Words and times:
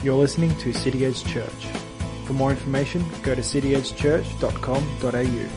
You're 0.00 0.14
listening 0.14 0.54
to 0.58 0.72
City 0.72 1.04
Edge 1.04 1.24
Church. 1.24 1.66
For 2.24 2.32
more 2.32 2.52
information, 2.52 3.04
go 3.24 3.34
to 3.34 3.40
cityedgechurch.com.au. 3.40 5.48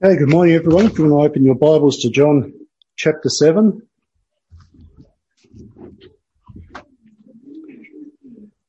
Hey, 0.00 0.16
good 0.18 0.30
morning 0.30 0.54
everyone. 0.54 0.86
If 0.86 0.96
you 0.96 1.08
want 1.08 1.24
to 1.24 1.30
open 1.30 1.42
your 1.42 1.56
Bibles 1.56 1.96
to 2.02 2.10
John 2.10 2.54
chapter 2.94 3.28
7. 3.28 3.82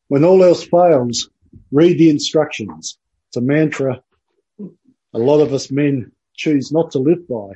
When 0.07 0.23
all 0.23 0.43
else 0.43 0.63
fails, 0.63 1.29
read 1.71 1.99
the 1.99 2.09
instructions. 2.09 2.97
It's 3.27 3.37
a 3.37 3.41
mantra 3.41 4.01
a 5.15 5.17
lot 5.17 5.39
of 5.39 5.53
us 5.53 5.71
men 5.71 6.11
choose 6.35 6.73
not 6.73 6.91
to 6.91 6.99
live 6.99 7.25
by. 7.27 7.51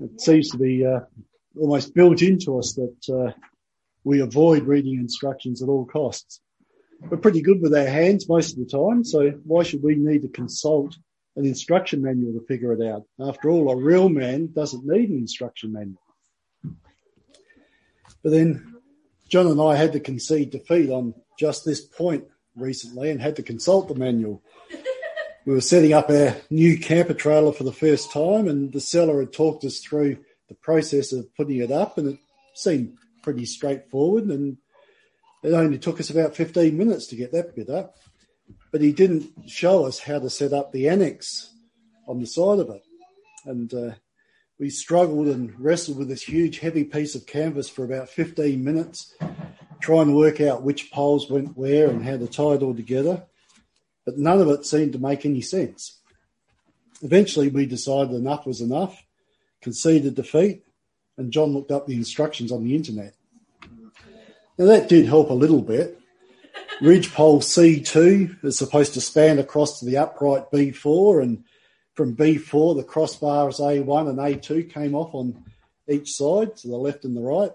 It 0.00 0.20
seems 0.20 0.50
to 0.50 0.56
be 0.56 0.86
uh, 0.86 1.00
almost 1.58 1.94
built 1.94 2.22
into 2.22 2.58
us 2.60 2.74
that 2.74 3.08
uh, 3.12 3.32
we 4.04 4.20
avoid 4.20 4.62
reading 4.62 4.94
instructions 4.94 5.62
at 5.62 5.68
all 5.68 5.84
costs. 5.84 6.40
We're 7.00 7.16
pretty 7.16 7.42
good 7.42 7.60
with 7.60 7.74
our 7.74 7.86
hands 7.86 8.28
most 8.28 8.52
of 8.52 8.58
the 8.58 8.70
time, 8.70 9.02
so 9.04 9.30
why 9.44 9.64
should 9.64 9.82
we 9.82 9.96
need 9.96 10.22
to 10.22 10.28
consult 10.28 10.96
an 11.36 11.44
instruction 11.44 12.00
manual 12.02 12.38
to 12.38 12.46
figure 12.46 12.72
it 12.72 12.86
out? 12.86 13.02
After 13.20 13.50
all, 13.50 13.72
a 13.72 13.76
real 13.76 14.08
man 14.08 14.52
doesn't 14.52 14.86
need 14.86 15.10
an 15.10 15.18
instruction 15.18 15.72
manual. 15.72 16.00
But 18.22 18.30
then 18.30 18.76
John 19.28 19.48
and 19.48 19.60
I 19.60 19.74
had 19.74 19.92
to 19.94 20.00
concede 20.00 20.50
defeat 20.50 20.88
on 20.88 21.14
just 21.36 21.64
this 21.64 21.80
point 21.80 22.24
recently 22.54 23.10
and 23.10 23.20
had 23.20 23.36
to 23.36 23.42
consult 23.42 23.88
the 23.88 23.96
manual. 23.96 24.40
We 25.46 25.52
were 25.52 25.60
setting 25.60 25.92
up 25.92 26.08
our 26.08 26.36
new 26.48 26.78
camper 26.78 27.12
trailer 27.12 27.52
for 27.52 27.64
the 27.64 27.72
first 27.72 28.10
time 28.10 28.48
and 28.48 28.72
the 28.72 28.80
seller 28.80 29.20
had 29.20 29.32
talked 29.32 29.64
us 29.64 29.80
through 29.80 30.18
the 30.48 30.54
process 30.54 31.12
of 31.12 31.34
putting 31.36 31.58
it 31.58 31.70
up 31.70 31.98
and 31.98 32.08
it 32.08 32.18
seemed 32.54 32.96
pretty 33.22 33.44
straightforward 33.44 34.24
and 34.24 34.56
it 35.42 35.52
only 35.52 35.78
took 35.78 36.00
us 36.00 36.08
about 36.08 36.34
15 36.34 36.76
minutes 36.76 37.06
to 37.08 37.16
get 37.16 37.32
that 37.32 37.54
bit 37.54 37.68
up. 37.68 37.96
But 38.72 38.80
he 38.80 38.92
didn't 38.92 39.30
show 39.46 39.84
us 39.84 39.98
how 39.98 40.18
to 40.18 40.30
set 40.30 40.54
up 40.54 40.72
the 40.72 40.88
annex 40.88 41.52
on 42.08 42.20
the 42.20 42.26
side 42.26 42.58
of 42.58 42.70
it. 42.70 42.82
And 43.44 43.72
uh, 43.74 43.90
we 44.58 44.70
struggled 44.70 45.28
and 45.28 45.58
wrestled 45.60 45.98
with 45.98 46.08
this 46.08 46.22
huge, 46.22 46.60
heavy 46.60 46.84
piece 46.84 47.14
of 47.14 47.26
canvas 47.26 47.68
for 47.68 47.84
about 47.84 48.08
15 48.08 48.64
minutes, 48.64 49.14
trying 49.80 50.06
to 50.06 50.14
work 50.14 50.40
out 50.40 50.62
which 50.62 50.90
poles 50.90 51.30
went 51.30 51.56
where 51.56 51.90
and 51.90 52.02
how 52.02 52.16
to 52.16 52.26
tie 52.26 52.54
it 52.54 52.62
all 52.62 52.74
together. 52.74 53.24
But 54.04 54.18
none 54.18 54.40
of 54.40 54.48
it 54.48 54.66
seemed 54.66 54.92
to 54.92 54.98
make 54.98 55.24
any 55.24 55.40
sense. 55.40 56.00
Eventually, 57.02 57.48
we 57.48 57.66
decided 57.66 58.14
enough 58.14 58.46
was 58.46 58.60
enough, 58.60 59.04
conceded 59.60 60.14
defeat, 60.14 60.62
and 61.16 61.32
John 61.32 61.52
looked 61.52 61.70
up 61.70 61.86
the 61.86 61.96
instructions 61.96 62.52
on 62.52 62.64
the 62.64 62.74
internet. 62.74 63.14
Now, 64.58 64.66
that 64.66 64.88
did 64.88 65.06
help 65.06 65.30
a 65.30 65.34
little 65.34 65.62
bit. 65.62 65.98
Ridgepole 66.80 67.40
C2 67.40 68.44
is 68.44 68.58
supposed 68.58 68.94
to 68.94 69.00
span 69.00 69.38
across 69.38 69.78
to 69.78 69.86
the 69.86 69.96
upright 69.96 70.50
B4, 70.50 71.22
and 71.22 71.44
from 71.94 72.16
B4, 72.16 72.76
the 72.76 72.84
crossbars 72.84 73.60
A1 73.60 74.08
and 74.08 74.18
A2 74.18 74.72
came 74.72 74.94
off 74.94 75.14
on 75.14 75.44
each 75.88 76.12
side, 76.12 76.56
to 76.56 76.68
the 76.68 76.76
left 76.76 77.04
and 77.04 77.16
the 77.16 77.22
right. 77.22 77.52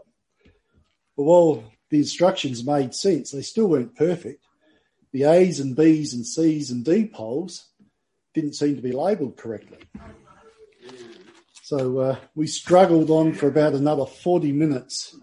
But 1.18 1.24
while 1.24 1.64
the 1.90 1.98
instructions 1.98 2.66
made 2.66 2.94
sense, 2.96 3.32
they 3.32 3.42
still 3.42 3.68
weren't 3.68 3.96
perfect. 3.96 4.44
The 5.12 5.24
A's 5.24 5.60
and 5.60 5.76
B's 5.76 6.14
and 6.14 6.26
C's 6.26 6.72
and 6.72 6.86
D 6.86 7.08
poles 7.08 7.68
didn't 8.34 8.54
seem 8.54 8.76
to 8.76 8.82
be 8.82 8.92
labelled 8.92 9.38
correctly. 9.38 9.80
So 11.64 12.00
uh, 12.00 12.16
we 12.36 12.48
struggled 12.48 13.10
on 13.10 13.34
for 13.34 13.48
about 13.48 13.74
another 13.74 14.06
40 14.06 14.52
minutes 14.52 15.16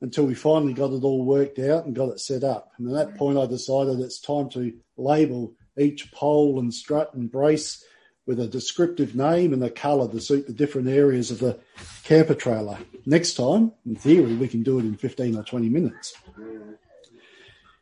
until 0.00 0.26
we 0.26 0.34
finally 0.34 0.74
got 0.74 0.92
it 0.92 1.02
all 1.02 1.24
worked 1.24 1.58
out 1.58 1.86
and 1.86 1.94
got 1.94 2.10
it 2.10 2.20
set 2.20 2.44
up. 2.44 2.72
And 2.78 2.88
at 2.88 2.94
that 2.94 3.18
point, 3.18 3.38
I 3.38 3.46
decided 3.46 4.00
it's 4.00 4.20
time 4.20 4.48
to 4.50 4.72
label 4.96 5.54
each 5.78 6.12
pole 6.12 6.60
and 6.60 6.72
strut 6.72 7.14
and 7.14 7.30
brace 7.30 7.84
with 8.26 8.38
a 8.38 8.46
descriptive 8.46 9.14
name 9.14 9.54
and 9.54 9.64
a 9.64 9.70
colour 9.70 10.06
to 10.06 10.20
suit 10.20 10.46
the 10.46 10.52
different 10.52 10.88
areas 10.88 11.30
of 11.30 11.38
the 11.38 11.58
camper 12.04 12.34
trailer. 12.34 12.78
Next 13.06 13.34
time, 13.34 13.72
in 13.86 13.96
theory, 13.96 14.34
we 14.34 14.48
can 14.48 14.62
do 14.62 14.78
it 14.78 14.84
in 14.84 14.96
15 14.96 15.36
or 15.36 15.42
20 15.42 15.68
minutes. 15.70 16.14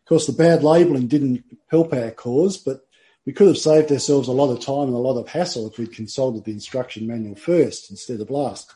Of 0.06 0.08
course, 0.08 0.28
the 0.28 0.34
bad 0.34 0.62
labelling 0.62 1.08
didn't 1.08 1.42
help 1.66 1.92
our 1.92 2.12
cause, 2.12 2.58
but 2.58 2.86
we 3.24 3.32
could 3.32 3.48
have 3.48 3.58
saved 3.58 3.90
ourselves 3.90 4.28
a 4.28 4.32
lot 4.32 4.52
of 4.52 4.64
time 4.64 4.86
and 4.86 4.94
a 4.94 4.98
lot 4.98 5.18
of 5.18 5.26
hassle 5.26 5.66
if 5.66 5.78
we'd 5.78 5.92
consulted 5.92 6.44
the 6.44 6.52
instruction 6.52 7.08
manual 7.08 7.34
first 7.34 7.90
instead 7.90 8.20
of 8.20 8.30
last. 8.30 8.72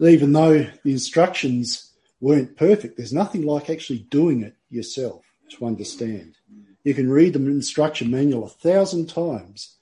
Even 0.00 0.32
though 0.32 0.66
the 0.84 0.92
instructions 0.92 1.92
weren't 2.18 2.56
perfect, 2.56 2.96
there's 2.96 3.12
nothing 3.12 3.42
like 3.42 3.68
actually 3.68 3.98
doing 3.98 4.42
it 4.42 4.56
yourself 4.70 5.22
to 5.50 5.66
understand. 5.66 6.36
You 6.82 6.94
can 6.94 7.10
read 7.10 7.34
the 7.34 7.40
instruction 7.40 8.10
manual 8.10 8.46
a 8.46 8.48
thousand 8.48 9.10
times 9.10 9.76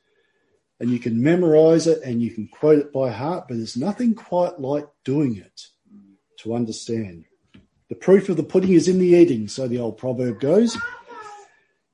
and 0.81 0.91
you 0.91 0.99
can 0.99 1.23
memorize 1.23 1.87
it 1.87 2.03
and 2.03 2.21
you 2.21 2.33
can 2.33 2.49
quote 2.49 2.81
it 2.81 2.93
by 2.93 3.11
heart, 3.11 3.47
but 3.47 3.57
there's 3.57 3.77
nothing 3.77 4.17
quite 4.17 4.59
like 4.59 4.89
doing 5.05 5.37
it 5.37 5.69
to 6.41 6.57
understand. 6.57 7.27
The 7.91 7.97
proof 7.97 8.29
of 8.29 8.37
the 8.37 8.45
pudding 8.45 8.73
is 8.73 8.87
in 8.87 9.01
the 9.01 9.09
eating, 9.09 9.49
so 9.49 9.67
the 9.67 9.81
old 9.81 9.99
proverb 9.99 10.41
goes. 10.41 10.79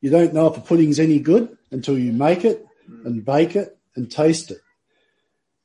You 0.02 0.10
don't 0.10 0.34
know 0.34 0.46
if 0.46 0.58
a 0.58 0.60
pudding's 0.60 1.00
any 1.00 1.18
good 1.18 1.56
until 1.70 1.98
you 1.98 2.12
make 2.12 2.44
it 2.44 2.64
and 3.04 3.24
bake 3.24 3.56
it 3.56 3.78
and 3.96 4.10
taste 4.10 4.50
it. 4.50 4.60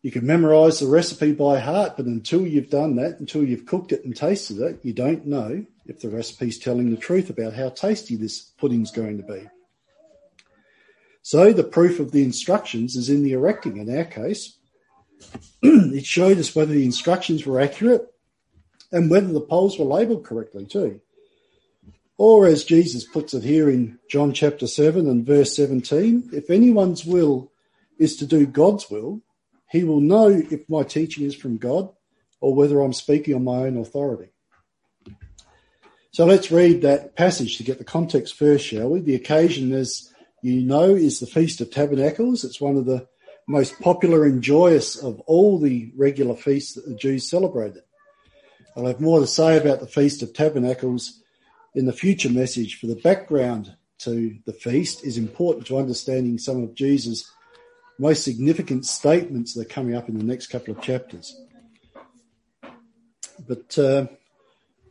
You 0.02 0.10
can 0.10 0.26
memorize 0.26 0.80
the 0.80 0.88
recipe 0.88 1.34
by 1.34 1.60
heart, 1.60 1.98
but 1.98 2.06
until 2.06 2.48
you've 2.48 2.70
done 2.70 2.96
that, 2.96 3.20
until 3.20 3.44
you've 3.44 3.66
cooked 3.66 3.92
it 3.92 4.06
and 4.06 4.16
tasted 4.16 4.60
it, 4.62 4.80
you 4.84 4.94
don't 4.94 5.28
know 5.28 5.66
if 5.86 6.00
the 6.00 6.10
recipe's 6.10 6.58
telling 6.58 6.90
the 6.90 6.98
truth 6.98 7.30
about 7.30 7.54
how 7.54 7.68
tasty 7.68 8.16
this 8.16 8.42
pudding's 8.42 8.90
going 8.90 9.18
to 9.18 9.24
be. 9.24 9.50
So 11.22 11.52
the 11.52 11.66
proof 11.66 12.00
of 12.00 12.14
the 12.14 12.24
instructions 12.24 12.96
is 12.96 13.10
in 13.10 13.24
the 13.24 13.34
erecting. 13.34 13.78
In 13.78 13.96
our 13.96 14.06
case, 14.06 14.58
it 15.62 16.06
showed 16.06 16.40
us 16.40 16.56
whether 16.56 16.74
the 16.74 16.86
instructions 16.86 17.46
were 17.46 17.60
accurate 17.60 18.11
and 18.92 19.10
whether 19.10 19.32
the 19.32 19.42
poles 19.42 19.78
were 19.78 19.86
labelled 19.86 20.26
correctly 20.26 20.66
too. 20.66 21.02
Or 22.18 22.46
as 22.46 22.64
Jesus 22.64 23.04
puts 23.04 23.34
it 23.34 23.44
here 23.44 23.70
in 23.70 23.98
John 24.10 24.34
chapter 24.34 24.68
7 24.68 25.08
and 25.08 25.26
verse 25.26 25.56
17, 25.56 26.30
if 26.34 26.50
anyone's 26.50 27.04
will 27.04 27.52
is 27.98 28.16
to 28.18 28.28
do 28.28 28.46
God's 28.46 28.90
will, 28.90 29.22
he 29.70 29.84
will 29.84 30.02
know 30.02 30.28
if 30.28 30.70
my 30.70 30.84
teaching 30.84 31.26
is 31.26 31.34
from 31.34 31.58
God 31.58 31.90
or 32.40 32.54
whether 32.54 32.80
I'm 32.80 32.94
speaking 32.94 33.34
on 33.36 33.44
my 33.44 33.64
own 33.64 33.78
authority. 33.78 34.32
So 36.12 36.26
let's 36.26 36.52
read 36.52 36.82
that 36.82 37.16
passage 37.16 37.58
to 37.58 37.64
get 37.64 37.78
the 37.78 37.86
context 37.86 38.36
first, 38.36 38.66
shall 38.66 38.90
we? 38.90 39.00
The 39.00 39.16
occasion, 39.16 39.72
as 39.74 40.12
you 40.42 40.62
know, 40.62 40.94
is 40.94 41.20
the 41.20 41.26
Feast 41.26 41.62
of 41.62 41.72
Tabernacles. 41.72 42.44
It's 42.44 42.60
one 42.60 42.76
of 42.76 42.86
the 42.86 43.08
most 43.48 43.80
popular 43.80 44.26
and 44.26 44.44
joyous 44.44 44.98
of 44.98 45.22
all 45.22 45.58
the 45.58 45.92
regular 45.96 46.36
feasts 46.36 46.74
that 46.74 46.86
the 46.86 46.96
Jews 46.96 47.30
celebrated. 47.30 47.84
I'll 48.76 48.86
have 48.86 49.02
more 49.02 49.20
to 49.20 49.28
say 49.28 49.58
about 49.58 49.80
the 49.80 49.88
Feast 49.88 50.22
of 50.22 50.34
Tabernacles 50.34 51.22
in 51.76 51.86
the 51.86 51.94
future 51.94 52.30
message 52.30 52.80
for 52.80 52.88
the 52.88 52.96
background 52.96 53.76
to 54.00 54.38
the 54.46 54.54
feast 54.54 55.06
is 55.06 55.18
important 55.18 55.68
to 55.68 55.78
understanding 55.78 56.38
some 56.38 56.64
of 56.64 56.74
Jesus' 56.74 57.30
most 58.00 58.24
significant 58.24 58.86
statements 58.86 59.54
that 59.54 59.68
are 59.68 59.74
coming 59.74 59.96
up 59.96 60.10
in 60.10 60.18
the 60.18 60.24
next 60.24 60.48
couple 60.48 60.76
of 60.76 60.82
chapters. 60.82 61.40
But 63.48 63.78
uh, 63.78 64.08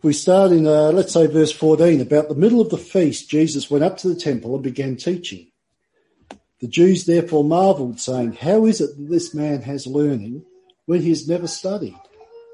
we 0.02 0.12
start 0.12 0.52
in, 0.52 0.66
uh, 0.66 0.92
let's 0.92 1.12
say, 1.12 1.26
verse 1.26 1.52
14. 1.52 2.00
About 2.00 2.28
the 2.28 2.34
middle 2.34 2.60
of 2.60 2.70
the 2.70 2.78
feast, 2.78 3.28
Jesus 3.28 3.70
went 3.70 3.82
up 3.82 3.96
to 3.98 4.08
the 4.08 4.20
temple 4.20 4.54
and 4.54 4.62
began 4.62 4.96
teaching. 4.96 5.48
The 6.60 6.68
Jews 6.68 7.06
therefore 7.06 7.42
marveled, 7.42 7.98
saying, 7.98 8.34
How 8.34 8.66
is 8.66 8.80
it 8.80 8.96
that 8.96 9.08
this 9.10 9.34
man 9.34 9.62
has 9.62 9.86
learning 9.86 10.44
when 10.86 11.02
he 11.02 11.08
has 11.08 11.26
never 11.26 11.48
studied? 11.48 11.96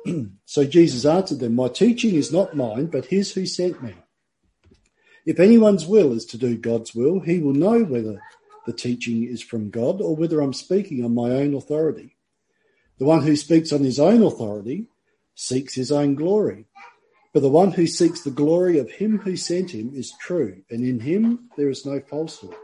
so 0.44 0.64
Jesus 0.64 1.04
answered 1.04 1.40
them, 1.40 1.54
My 1.54 1.68
teaching 1.68 2.14
is 2.14 2.32
not 2.32 2.56
mine, 2.56 2.86
but 2.86 3.06
his 3.06 3.32
who 3.32 3.46
sent 3.46 3.82
me. 3.82 3.94
If 5.24 5.40
anyone's 5.40 5.86
will 5.86 6.12
is 6.12 6.24
to 6.26 6.38
do 6.38 6.56
God's 6.56 6.94
will, 6.94 7.20
he 7.20 7.40
will 7.40 7.52
know 7.52 7.82
whether 7.82 8.20
the 8.66 8.72
teaching 8.72 9.24
is 9.24 9.42
from 9.42 9.70
God 9.70 10.00
or 10.00 10.14
whether 10.14 10.40
I'm 10.40 10.52
speaking 10.52 11.04
on 11.04 11.14
my 11.14 11.30
own 11.30 11.54
authority. 11.54 12.16
The 12.98 13.04
one 13.04 13.22
who 13.22 13.36
speaks 13.36 13.72
on 13.72 13.80
his 13.80 13.98
own 13.98 14.22
authority 14.22 14.88
seeks 15.34 15.74
his 15.74 15.92
own 15.92 16.14
glory. 16.14 16.66
But 17.32 17.40
the 17.40 17.48
one 17.48 17.72
who 17.72 17.86
seeks 17.86 18.22
the 18.22 18.30
glory 18.30 18.78
of 18.78 18.90
him 18.90 19.18
who 19.18 19.36
sent 19.36 19.72
him 19.72 19.92
is 19.94 20.14
true, 20.18 20.62
and 20.70 20.82
in 20.82 21.00
him 21.00 21.50
there 21.56 21.68
is 21.68 21.84
no 21.84 22.00
falsehood. 22.00 22.54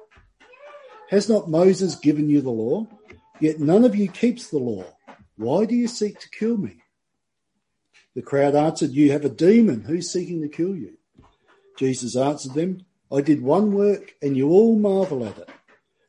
Has 1.10 1.28
not 1.28 1.50
Moses 1.50 1.94
given 1.96 2.30
you 2.30 2.40
the 2.40 2.50
law? 2.50 2.86
Yet 3.40 3.60
none 3.60 3.84
of 3.84 3.94
you 3.94 4.08
keeps 4.08 4.48
the 4.48 4.58
law. 4.58 4.84
Why 5.36 5.66
do 5.66 5.74
you 5.74 5.88
seek 5.88 6.18
to 6.20 6.30
kill 6.30 6.56
me? 6.56 6.81
The 8.14 8.22
crowd 8.22 8.54
answered, 8.54 8.90
You 8.90 9.12
have 9.12 9.24
a 9.24 9.30
demon. 9.30 9.82
Who's 9.82 10.10
seeking 10.10 10.42
to 10.42 10.48
kill 10.48 10.76
you? 10.76 10.98
Jesus 11.78 12.16
answered 12.16 12.54
them, 12.54 12.84
I 13.10 13.20
did 13.20 13.42
one 13.42 13.72
work 13.72 14.14
and 14.22 14.36
you 14.36 14.50
all 14.50 14.76
marvel 14.78 15.24
at 15.26 15.38
it. 15.38 15.48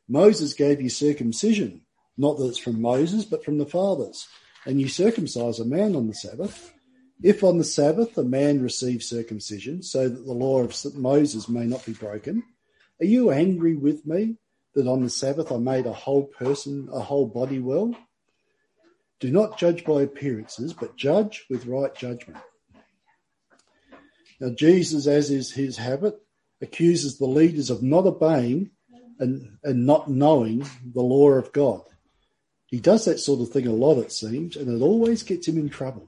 Moses 0.08 0.52
gave 0.54 0.80
you 0.80 0.90
circumcision, 0.90 1.82
not 2.16 2.38
that 2.38 2.46
it's 2.46 2.58
from 2.58 2.80
Moses, 2.80 3.24
but 3.24 3.44
from 3.44 3.58
the 3.58 3.66
fathers. 3.66 4.28
And 4.66 4.80
you 4.80 4.88
circumcise 4.88 5.60
a 5.60 5.64
man 5.64 5.96
on 5.96 6.06
the 6.06 6.14
Sabbath. 6.14 6.72
If 7.22 7.42
on 7.42 7.58
the 7.58 7.64
Sabbath 7.64 8.16
a 8.18 8.24
man 8.24 8.62
receives 8.62 9.08
circumcision, 9.08 9.82
so 9.82 10.08
that 10.08 10.26
the 10.26 10.32
law 10.32 10.62
of 10.62 10.94
Moses 10.94 11.48
may 11.48 11.64
not 11.64 11.84
be 11.86 11.92
broken, 11.92 12.42
are 13.00 13.06
you 13.06 13.30
angry 13.30 13.76
with 13.76 14.06
me 14.06 14.36
that 14.74 14.86
on 14.86 15.02
the 15.02 15.10
Sabbath 15.10 15.50
I 15.50 15.56
made 15.58 15.86
a 15.86 15.92
whole 15.92 16.24
person, 16.24 16.88
a 16.92 17.00
whole 17.00 17.26
body 17.26 17.60
well? 17.60 17.94
Do 19.24 19.30
not 19.30 19.56
judge 19.56 19.86
by 19.86 20.02
appearances, 20.02 20.74
but 20.74 20.98
judge 20.98 21.46
with 21.48 21.64
right 21.64 21.94
judgment. 21.94 22.36
Now, 24.38 24.50
Jesus, 24.50 25.06
as 25.06 25.30
is 25.30 25.50
his 25.50 25.78
habit, 25.78 26.20
accuses 26.60 27.16
the 27.16 27.24
leaders 27.24 27.70
of 27.70 27.82
not 27.82 28.04
obeying 28.04 28.72
and, 29.18 29.56
and 29.62 29.86
not 29.86 30.10
knowing 30.10 30.66
the 30.92 31.00
law 31.00 31.30
of 31.30 31.54
God. 31.54 31.80
He 32.66 32.80
does 32.80 33.06
that 33.06 33.18
sort 33.18 33.40
of 33.40 33.48
thing 33.48 33.66
a 33.66 33.72
lot, 33.72 33.96
it 33.96 34.12
seems, 34.12 34.56
and 34.56 34.68
it 34.68 34.84
always 34.84 35.22
gets 35.22 35.48
him 35.48 35.56
in 35.56 35.70
trouble. 35.70 36.06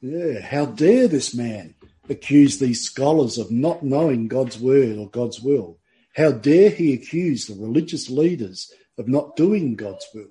Yeah, 0.00 0.40
how 0.40 0.66
dare 0.66 1.08
this 1.08 1.34
man 1.34 1.74
accuse 2.08 2.60
these 2.60 2.84
scholars 2.84 3.38
of 3.38 3.50
not 3.50 3.82
knowing 3.82 4.28
God's 4.28 4.60
word 4.60 4.98
or 4.98 5.10
God's 5.10 5.40
will? 5.40 5.80
How 6.14 6.30
dare 6.30 6.70
he 6.70 6.92
accuse 6.92 7.46
the 7.46 7.60
religious 7.60 8.08
leaders 8.08 8.72
of 8.96 9.08
not 9.08 9.34
doing 9.34 9.74
God's 9.74 10.06
will? 10.14 10.28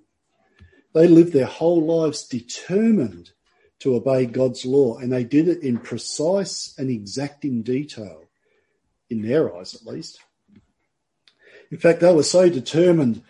They 0.94 1.08
lived 1.08 1.34
their 1.34 1.46
whole 1.46 1.84
lives 1.84 2.28
determined 2.28 3.32
to 3.80 3.96
obey 3.96 4.26
God's 4.26 4.66
law, 4.66 4.98
and 4.98 5.12
they 5.12 5.24
did 5.24 5.48
it 5.48 5.64
in 5.64 5.78
precise 5.78 6.74
and 6.78 6.90
exacting 6.90 7.64
detail, 7.64 8.26
in 9.10 9.22
their 9.22 9.56
eyes 9.56 9.74
at 9.76 9.86
least. 9.86 10.20
In 11.72 11.78
fact, 11.78 12.02
they 12.02 12.14
were 12.14 12.24
so 12.24 12.50
determined 12.50 13.24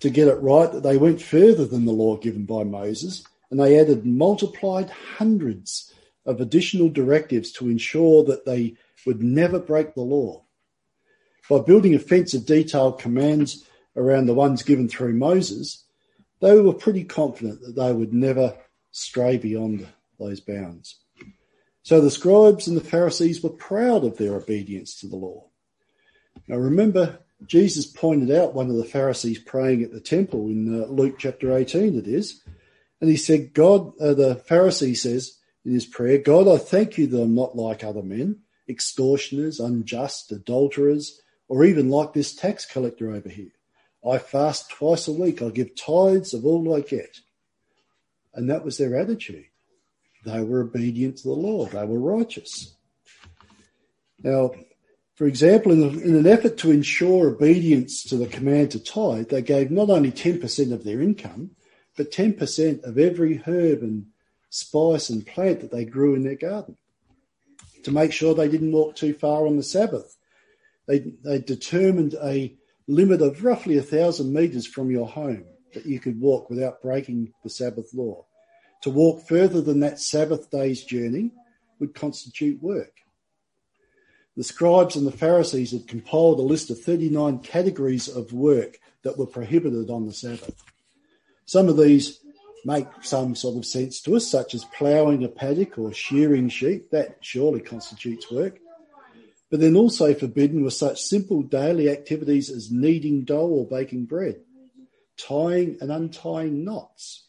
to 0.00 0.10
get 0.10 0.28
it 0.28 0.40
right 0.40 0.70
that 0.72 0.82
they 0.82 0.96
went 0.96 1.22
further 1.22 1.64
than 1.64 1.84
the 1.84 1.92
law 1.92 2.16
given 2.16 2.44
by 2.44 2.64
Moses 2.64 3.24
and 3.54 3.62
they 3.62 3.78
added 3.78 4.04
multiplied 4.04 4.90
hundreds 4.90 5.92
of 6.26 6.40
additional 6.40 6.88
directives 6.88 7.52
to 7.52 7.68
ensure 7.68 8.24
that 8.24 8.44
they 8.44 8.74
would 9.06 9.22
never 9.22 9.60
break 9.60 9.94
the 9.94 10.00
law. 10.00 10.44
By 11.48 11.60
building 11.60 11.94
a 11.94 12.00
fence 12.00 12.34
of 12.34 12.46
detailed 12.46 12.98
commands 12.98 13.64
around 13.94 14.26
the 14.26 14.34
ones 14.34 14.64
given 14.64 14.88
through 14.88 15.12
Moses, 15.12 15.83
they 16.44 16.60
were 16.60 16.74
pretty 16.74 17.04
confident 17.04 17.62
that 17.62 17.74
they 17.74 17.90
would 17.90 18.12
never 18.12 18.54
stray 18.90 19.38
beyond 19.38 19.88
those 20.18 20.40
bounds. 20.40 21.00
So 21.82 22.02
the 22.02 22.10
scribes 22.10 22.68
and 22.68 22.76
the 22.76 22.84
Pharisees 22.84 23.42
were 23.42 23.48
proud 23.48 24.04
of 24.04 24.18
their 24.18 24.34
obedience 24.34 25.00
to 25.00 25.08
the 25.08 25.16
law. 25.16 25.46
Now 26.46 26.56
remember, 26.56 27.20
Jesus 27.46 27.86
pointed 27.86 28.30
out 28.30 28.52
one 28.52 28.68
of 28.68 28.76
the 28.76 28.84
Pharisees 28.84 29.38
praying 29.38 29.84
at 29.84 29.92
the 29.92 30.00
temple 30.00 30.48
in 30.48 30.82
uh, 30.82 30.86
Luke 30.86 31.16
chapter 31.18 31.56
18, 31.56 31.98
it 31.98 32.06
is. 32.06 32.42
And 33.00 33.08
he 33.08 33.16
said, 33.16 33.54
God, 33.54 33.98
uh, 33.98 34.12
the 34.12 34.36
Pharisee 34.36 34.96
says 34.96 35.38
in 35.64 35.72
his 35.72 35.86
prayer, 35.86 36.18
God, 36.18 36.46
I 36.46 36.58
thank 36.58 36.98
you 36.98 37.06
that 37.06 37.22
I'm 37.22 37.34
not 37.34 37.56
like 37.56 37.82
other 37.82 38.02
men, 38.02 38.40
extortioners, 38.68 39.60
unjust, 39.60 40.30
adulterers, 40.30 41.22
or 41.48 41.64
even 41.64 41.88
like 41.88 42.12
this 42.12 42.34
tax 42.34 42.66
collector 42.66 43.10
over 43.10 43.30
here. 43.30 43.53
I 44.08 44.18
fast 44.18 44.70
twice 44.70 45.08
a 45.08 45.12
week. 45.12 45.40
I 45.40 45.48
give 45.48 45.74
tithes 45.74 46.34
of 46.34 46.44
all 46.44 46.74
I 46.74 46.80
get. 46.80 47.20
And 48.34 48.50
that 48.50 48.64
was 48.64 48.78
their 48.78 48.96
attitude. 48.96 49.46
They 50.24 50.42
were 50.42 50.62
obedient 50.62 51.18
to 51.18 51.28
the 51.28 51.34
law, 51.34 51.66
They 51.66 51.84
were 51.84 51.98
righteous. 51.98 52.74
Now, 54.22 54.52
for 55.14 55.26
example, 55.26 55.72
in, 55.72 56.00
in, 56.00 56.16
an 56.16 56.26
effort 56.26 56.56
to 56.58 56.70
ensure 56.70 57.28
obedience 57.28 58.02
to 58.04 58.16
the 58.16 58.26
command 58.26 58.72
to 58.72 58.80
tithe, 58.80 59.28
they 59.28 59.42
gave 59.42 59.70
not 59.70 59.90
only 59.90 60.10
10% 60.10 60.72
of 60.72 60.82
their 60.82 61.00
income, 61.00 61.50
but 61.96 62.10
10% 62.10 62.82
of 62.82 62.98
every 62.98 63.36
herb 63.46 63.82
and 63.82 64.06
spice 64.48 65.10
and 65.10 65.26
plant 65.26 65.60
that 65.60 65.70
they 65.70 65.84
grew 65.84 66.14
in 66.14 66.24
their 66.24 66.34
garden 66.34 66.76
to 67.84 67.90
make 67.92 68.12
sure 68.12 68.34
they 68.34 68.48
didn't 68.48 68.72
walk 68.72 68.96
too 68.96 69.12
far 69.12 69.46
on 69.46 69.56
the 69.56 69.62
Sabbath. 69.62 70.16
They, 70.86 71.00
they 71.22 71.38
determined 71.38 72.14
a 72.22 72.56
limit 72.86 73.22
of 73.22 73.44
roughly 73.44 73.78
a 73.78 73.82
thousand 73.82 74.32
metres 74.32 74.66
from 74.66 74.90
your 74.90 75.08
home 75.08 75.44
that 75.72 75.86
you 75.86 75.98
could 75.98 76.20
walk 76.20 76.50
without 76.50 76.82
breaking 76.82 77.32
the 77.42 77.50
Sabbath 77.50 77.92
law. 77.94 78.24
To 78.82 78.90
walk 78.90 79.26
further 79.26 79.60
than 79.60 79.80
that 79.80 80.00
Sabbath 80.00 80.50
day's 80.50 80.84
journey 80.84 81.32
would 81.80 81.94
constitute 81.94 82.62
work. 82.62 82.92
The 84.36 84.44
scribes 84.44 84.96
and 84.96 85.06
the 85.06 85.12
Pharisees 85.12 85.70
had 85.70 85.86
compiled 85.86 86.38
a 86.40 86.42
list 86.42 86.70
of 86.70 86.80
39 86.80 87.38
categories 87.38 88.08
of 88.08 88.32
work 88.32 88.78
that 89.02 89.16
were 89.16 89.26
prohibited 89.26 89.90
on 89.90 90.06
the 90.06 90.12
Sabbath. 90.12 90.62
Some 91.46 91.68
of 91.68 91.76
these 91.76 92.20
make 92.64 92.86
some 93.02 93.34
sort 93.34 93.56
of 93.56 93.66
sense 93.66 94.00
to 94.02 94.16
us, 94.16 94.26
such 94.26 94.54
as 94.54 94.64
ploughing 94.64 95.22
a 95.22 95.28
paddock 95.28 95.78
or 95.78 95.92
shearing 95.92 96.48
sheep. 96.48 96.90
That 96.90 97.18
surely 97.20 97.60
constitutes 97.60 98.30
work. 98.30 98.58
But 99.54 99.60
then 99.60 99.76
also 99.76 100.12
forbidden 100.14 100.64
were 100.64 100.70
such 100.72 101.00
simple 101.00 101.42
daily 101.42 101.88
activities 101.88 102.50
as 102.50 102.72
kneading 102.72 103.22
dough 103.22 103.46
or 103.46 103.64
baking 103.64 104.06
bread, 104.06 104.40
tying 105.16 105.78
and 105.80 105.92
untying 105.92 106.64
knots, 106.64 107.28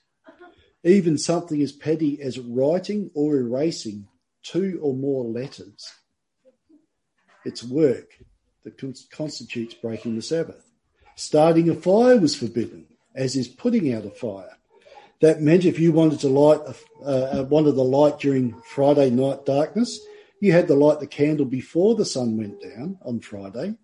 even 0.84 1.20
something 1.20 1.62
as 1.62 1.72
petty 1.72 2.20
as 2.20 2.40
writing 2.40 3.12
or 3.14 3.38
erasing 3.38 4.08
two 4.42 4.80
or 4.82 4.96
more 4.96 5.24
letters. 5.24 5.94
It's 7.46 7.64
work 7.64 8.18
that 8.64 8.82
constitutes 9.12 9.76
breaking 9.76 10.16
the 10.16 10.24
Sabbath. 10.24 10.68
Starting 11.16 11.70
a 11.70 11.76
fire 11.76 12.18
was 12.18 12.34
forbidden, 12.34 12.88
as 13.14 13.36
is 13.36 13.48
putting 13.48 13.94
out 13.94 14.04
a 14.04 14.10
fire. 14.10 14.58
That 15.22 15.44
meant 15.44 15.64
if 15.64 15.78
you 15.78 15.92
wanted 15.92 16.22
to 16.22 16.30
light 16.30 16.62
a, 17.06 17.06
uh, 17.06 17.44
wanted 17.44 17.74
the 17.74 17.84
light 17.84 18.18
during 18.18 18.60
Friday 18.74 19.12
night 19.12 19.46
darkness, 19.46 20.00
you 20.40 20.52
had 20.52 20.68
to 20.68 20.76
light 20.76 21.00
the 21.00 21.08
candle 21.08 21.46
before 21.46 21.96
the 21.96 22.06
sun 22.06 22.38
went 22.38 22.62
down 22.62 22.98
on 23.04 23.20
Friday, 23.20 23.76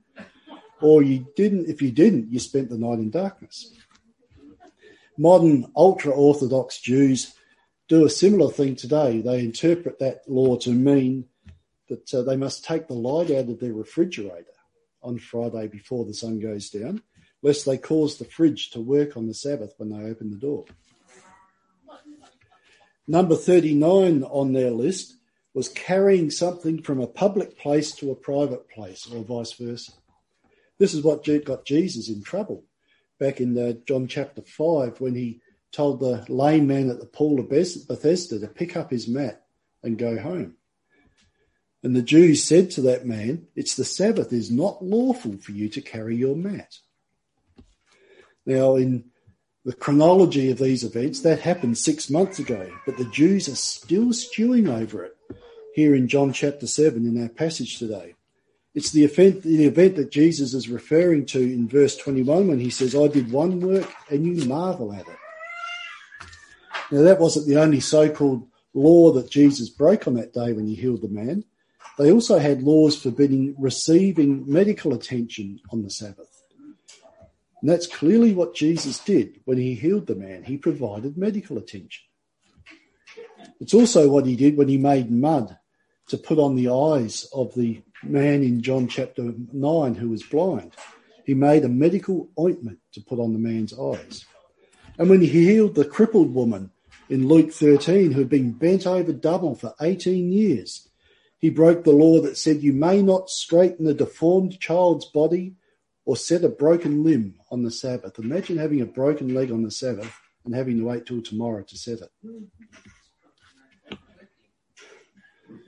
or 0.82 1.02
you 1.02 1.28
didn't. 1.36 1.70
If 1.70 1.82
you 1.82 1.92
didn't, 1.92 2.32
you 2.32 2.40
spent 2.40 2.70
the 2.70 2.78
night 2.78 3.00
in 3.00 3.10
darkness. 3.10 3.74
Modern 5.18 5.72
ultra 5.76 6.12
orthodox 6.12 6.80
Jews 6.80 7.34
do 7.88 8.06
a 8.06 8.10
similar 8.10 8.52
thing 8.52 8.76
today. 8.76 9.22
They 9.22 9.42
interpret 9.42 10.00
that 10.00 10.22
law 10.28 10.58
to 10.58 10.72
mean 10.72 11.26
that 11.90 12.14
uh, 12.14 12.24
they 12.24 12.38
must 12.38 12.64
take 12.64 12.88
the 12.88 12.94
light 12.94 13.30
out 13.32 13.50
of 13.50 13.60
their 13.60 13.74
refrigerator 13.74 14.46
on 15.04 15.20
Friday 15.20 15.68
before 15.68 16.06
the 16.06 16.14
sun 16.14 16.40
goes 16.40 16.70
down, 16.70 17.02
lest 17.42 17.66
they 17.66 17.78
cause 17.78 18.18
the 18.18 18.26
fridge 18.26 18.72
to 18.72 18.80
work 18.80 19.18
on 19.18 19.28
the 19.28 19.34
Sabbath 19.34 19.74
when 19.78 19.90
they 19.90 20.10
open 20.10 20.30
the 20.30 20.38
door. 20.38 20.66
Number 23.08 23.36
39 23.36 24.24
on 24.24 24.54
their 24.54 24.72
list 24.72 25.16
was 25.54 25.70
carrying 25.70 26.30
something 26.30 26.82
from 26.82 27.00
a 27.00 27.08
public 27.08 27.58
place 27.58 27.94
to 27.96 28.12
a 28.12 28.16
private 28.16 28.70
place, 28.70 29.08
or 29.12 29.24
vice 29.24 29.54
versa. 29.54 29.92
This 30.78 30.94
is 30.94 31.04
what 31.04 31.26
got 31.46 31.66
Jesus 31.66 32.10
in 32.10 32.24
trouble 32.24 32.64
back 33.20 33.40
in 33.40 33.58
uh, 33.58 33.74
John 33.88 34.08
chapter 34.08 34.42
5 34.42 35.00
when 35.00 35.14
he 35.14 35.42
told 35.72 36.00
the 36.00 36.26
lame 36.28 36.68
man 36.68 36.90
at 36.90 37.00
the 37.00 37.06
pool 37.06 37.40
of 37.40 37.50
Bethesda 37.50 38.40
to 38.40 38.48
pick 38.48 38.76
up 38.76 38.90
his 38.90 39.08
mat 39.08 39.46
and 39.84 39.98
go 39.98 40.20
home. 40.20 40.56
And 41.84 41.96
the 41.96 42.02
Jews 42.02 42.44
said 42.44 42.72
to 42.72 42.82
that 42.82 43.06
man, 43.06 43.48
It's 43.56 43.76
the 43.76 43.86
Sabbath 43.86 44.34
is 44.34 44.52
not 44.52 44.84
lawful 44.84 45.38
for 45.38 45.52
you 45.52 45.70
to 45.70 45.82
carry 45.82 46.16
your 46.16 46.36
mat. 46.36 46.78
Now, 48.46 48.76
in 48.76 49.11
the 49.64 49.74
chronology 49.74 50.50
of 50.50 50.58
these 50.58 50.84
events, 50.84 51.22
that 51.22 51.40
happened 51.40 51.78
six 51.78 52.10
months 52.10 52.40
ago, 52.40 52.70
but 52.86 52.98
the 52.98 53.06
Jews 53.06 53.48
are 53.48 53.56
still 53.56 54.12
stewing 54.12 54.68
over 54.68 55.04
it 55.04 55.16
here 55.76 55.96
in 55.96 56.08
John 56.08 56.34
chapter 56.34 56.68
7 56.68 57.06
in 57.06 57.22
our 57.22 57.30
passage 57.30 57.78
today. 57.78 58.16
It's 58.74 58.92
the 58.92 59.04
event, 59.04 59.44
the 59.44 59.66
event 59.66 59.98
that 59.98 60.12
Jesus 60.12 60.54
is 60.54 60.70
referring 60.70 61.26
to 61.28 61.40
in 61.40 61.68
verse 61.68 61.98
21 61.98 62.48
when 62.48 62.60
he 62.60 62.70
says, 62.70 62.96
I 62.96 63.08
did 63.08 63.32
one 63.32 63.60
work 63.60 63.92
and 64.10 64.26
you 64.26 64.46
marvel 64.48 64.94
at 64.94 65.08
it. 65.08 65.18
Now, 66.92 67.02
that 67.04 67.20
wasn't 67.20 67.48
the 67.48 67.58
only 67.58 67.82
so 67.82 68.10
called 68.10 68.48
law 68.74 69.12
that 69.12 69.30
Jesus 69.30 69.70
broke 69.70 70.08
on 70.08 70.16
that 70.16 70.34
day 70.34 70.54
when 70.54 70.68
he 70.68 70.76
healed 70.76 71.02
the 71.02 71.10
man. 71.10 71.44
They 71.98 72.12
also 72.12 72.40
had 72.40 72.64
laws 72.64 73.00
forbidding 73.00 73.56
receiving 73.60 74.44
medical 74.52 74.94
attention 74.94 75.60
on 75.72 75.84
the 75.84 75.90
Sabbath. 75.90 76.31
And 77.62 77.70
that's 77.70 77.88
clearly 77.88 78.34
what 78.34 78.56
Jesus 78.56 79.00
did 79.00 79.40
when 79.46 79.58
he 79.58 79.76
healed 79.76 80.08
the 80.08 80.16
man. 80.16 80.44
He 80.44 80.58
provided 80.58 81.18
medical 81.18 81.58
attention. 81.58 82.04
It's 83.60 83.74
also 83.74 84.10
what 84.10 84.26
he 84.26 84.36
did 84.36 84.58
when 84.58 84.68
he 84.68 84.78
made 84.78 85.12
mud 85.12 85.58
to 86.08 86.18
put 86.18 86.40
on 86.40 86.56
the 86.56 86.70
eyes 86.70 87.28
of 87.34 87.54
the 87.54 87.82
man 88.04 88.44
in 88.44 88.62
John 88.62 88.88
chapter 88.88 89.34
9 89.54 89.96
who 89.96 90.10
was 90.10 90.24
blind. 90.24 90.76
He 91.26 91.36
made 91.36 91.64
a 91.64 91.70
medical 91.70 92.30
ointment 92.40 92.80
to 92.94 93.02
put 93.02 93.20
on 93.20 93.34
the 93.34 93.40
man's 93.40 93.78
eyes. 93.78 94.26
And 94.98 95.10
when 95.10 95.22
he 95.22 95.28
healed 95.28 95.76
the 95.76 95.86
crippled 95.86 96.34
woman 96.34 96.72
in 97.10 97.28
Luke 97.28 97.52
13 97.52 98.12
who 98.12 98.20
had 98.20 98.30
been 98.30 98.54
bent 98.54 98.88
over 98.88 99.14
double 99.14 99.56
for 99.56 99.76
18 99.80 100.32
years, 100.32 100.90
he 101.38 101.50
broke 101.50 101.84
the 101.84 101.92
law 101.92 102.22
that 102.22 102.38
said 102.38 102.62
you 102.62 102.74
may 102.74 103.02
not 103.02 103.30
straighten 103.30 103.88
a 103.88 103.94
deformed 103.94 104.60
child's 104.60 105.06
body 105.06 105.56
or 106.12 106.18
set 106.18 106.44
a 106.44 106.50
broken 106.50 107.06
limb 107.06 107.36
on 107.52 107.64
the 107.64 107.72
Sabbath. 107.72 108.20
Imagine 108.20 108.58
having 108.58 108.82
a 108.82 108.86
broken 108.86 109.34
leg 109.34 109.50
on 109.50 109.64
the 109.64 109.72
Sabbath 109.72 110.14
and 110.44 110.54
having 110.54 110.78
to 110.78 110.84
wait 110.84 111.06
till 111.06 111.22
tomorrow 111.22 111.64
to 111.64 111.78
set 111.78 112.00
it. 112.02 112.12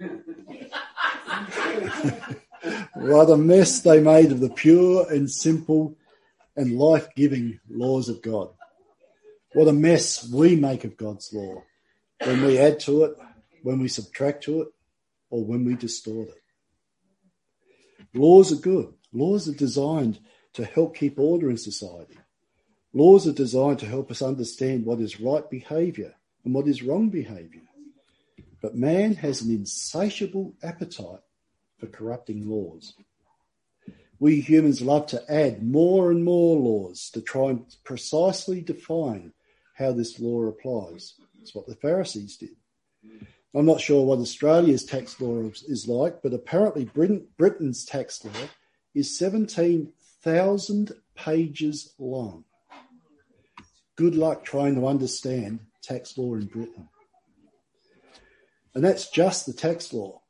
what 2.96 3.30
a 3.30 3.38
mess 3.38 3.80
they 3.80 4.02
made 4.02 4.34
of 4.34 4.42
the 4.42 4.50
pure 4.50 5.10
and 5.10 5.32
simple 5.32 5.96
and 6.58 6.78
life 6.78 7.08
giving 7.16 7.62
laws 7.70 8.10
of 8.10 8.22
God. 8.22 8.50
What 9.54 9.70
a 9.70 9.74
mess 9.74 10.30
we 10.30 10.58
make 10.58 10.84
of 10.84 10.98
God's 10.98 11.32
law 11.32 11.64
when 12.22 12.44
we 12.44 12.60
add 12.60 12.82
to 12.82 13.06
it, 13.06 13.16
when 13.62 13.80
we 13.80 13.88
subtract 13.88 14.44
to 14.44 14.64
it, 14.64 14.68
or 15.30 15.46
when 15.46 15.64
we 15.64 15.76
distort 15.76 16.28
it. 16.28 16.44
Laws 18.14 18.52
are 18.52 18.62
good. 18.62 18.94
Laws 19.14 19.48
are 19.48 19.54
designed 19.54 20.20
to 20.54 20.66
help 20.66 20.96
keep 20.96 21.20
order 21.20 21.50
in 21.50 21.58
society. 21.58 22.18
Laws 22.94 23.28
are 23.28 23.34
designed 23.34 23.80
to 23.80 23.88
help 23.88 24.12
us 24.12 24.22
understand 24.22 24.86
what 24.86 25.00
is 25.00 25.20
right 25.20 25.50
behaviour 25.50 26.14
and 26.46 26.54
what 26.54 26.68
is 26.68 26.84
wrong 26.84 27.10
behaviour. 27.10 27.62
But 28.62 28.76
man 28.76 29.16
has 29.16 29.42
an 29.42 29.52
insatiable 29.52 30.54
appetite 30.62 31.22
for 31.80 31.88
corrupting 31.88 32.48
laws. 32.48 32.94
We 34.20 34.40
humans 34.40 34.82
love 34.82 35.08
to 35.08 35.24
add 35.30 35.64
more 35.64 36.12
and 36.12 36.24
more 36.24 36.58
laws 36.58 37.10
to 37.10 37.22
try 37.22 37.50
and 37.50 37.66
precisely 37.84 38.62
define 38.62 39.34
how 39.74 39.92
this 39.92 40.20
law 40.20 40.44
applies. 40.46 41.16
That's 41.38 41.54
what 41.54 41.68
the 41.68 41.76
Pharisees 41.76 42.38
did. 42.38 42.56
I'm 43.56 43.66
not 43.66 43.82
sure 43.82 44.06
what 44.06 44.20
Australia's 44.20 44.86
tax 44.86 45.20
law 45.20 45.42
is 45.68 45.88
like, 45.88 46.22
but 46.22 46.34
apparently 46.34 46.86
Britain, 46.86 47.28
Britain's 47.38 47.86
tax 47.86 48.24
law 48.24 48.32
is 48.96 49.18
17,000 50.24 50.94
pages 51.16 51.94
long. 52.00 52.46
Good 53.98 54.16
luck 54.16 54.46
trying 54.46 54.76
to 54.76 54.88
understand 54.88 55.60
tax 55.82 56.18
law 56.18 56.36
in 56.36 56.46
Britain. 56.46 56.88
And 58.74 58.84
that's 58.84 59.10
just 59.10 59.46
the 59.46 59.54
tax 59.54 59.92
law. 59.92 60.22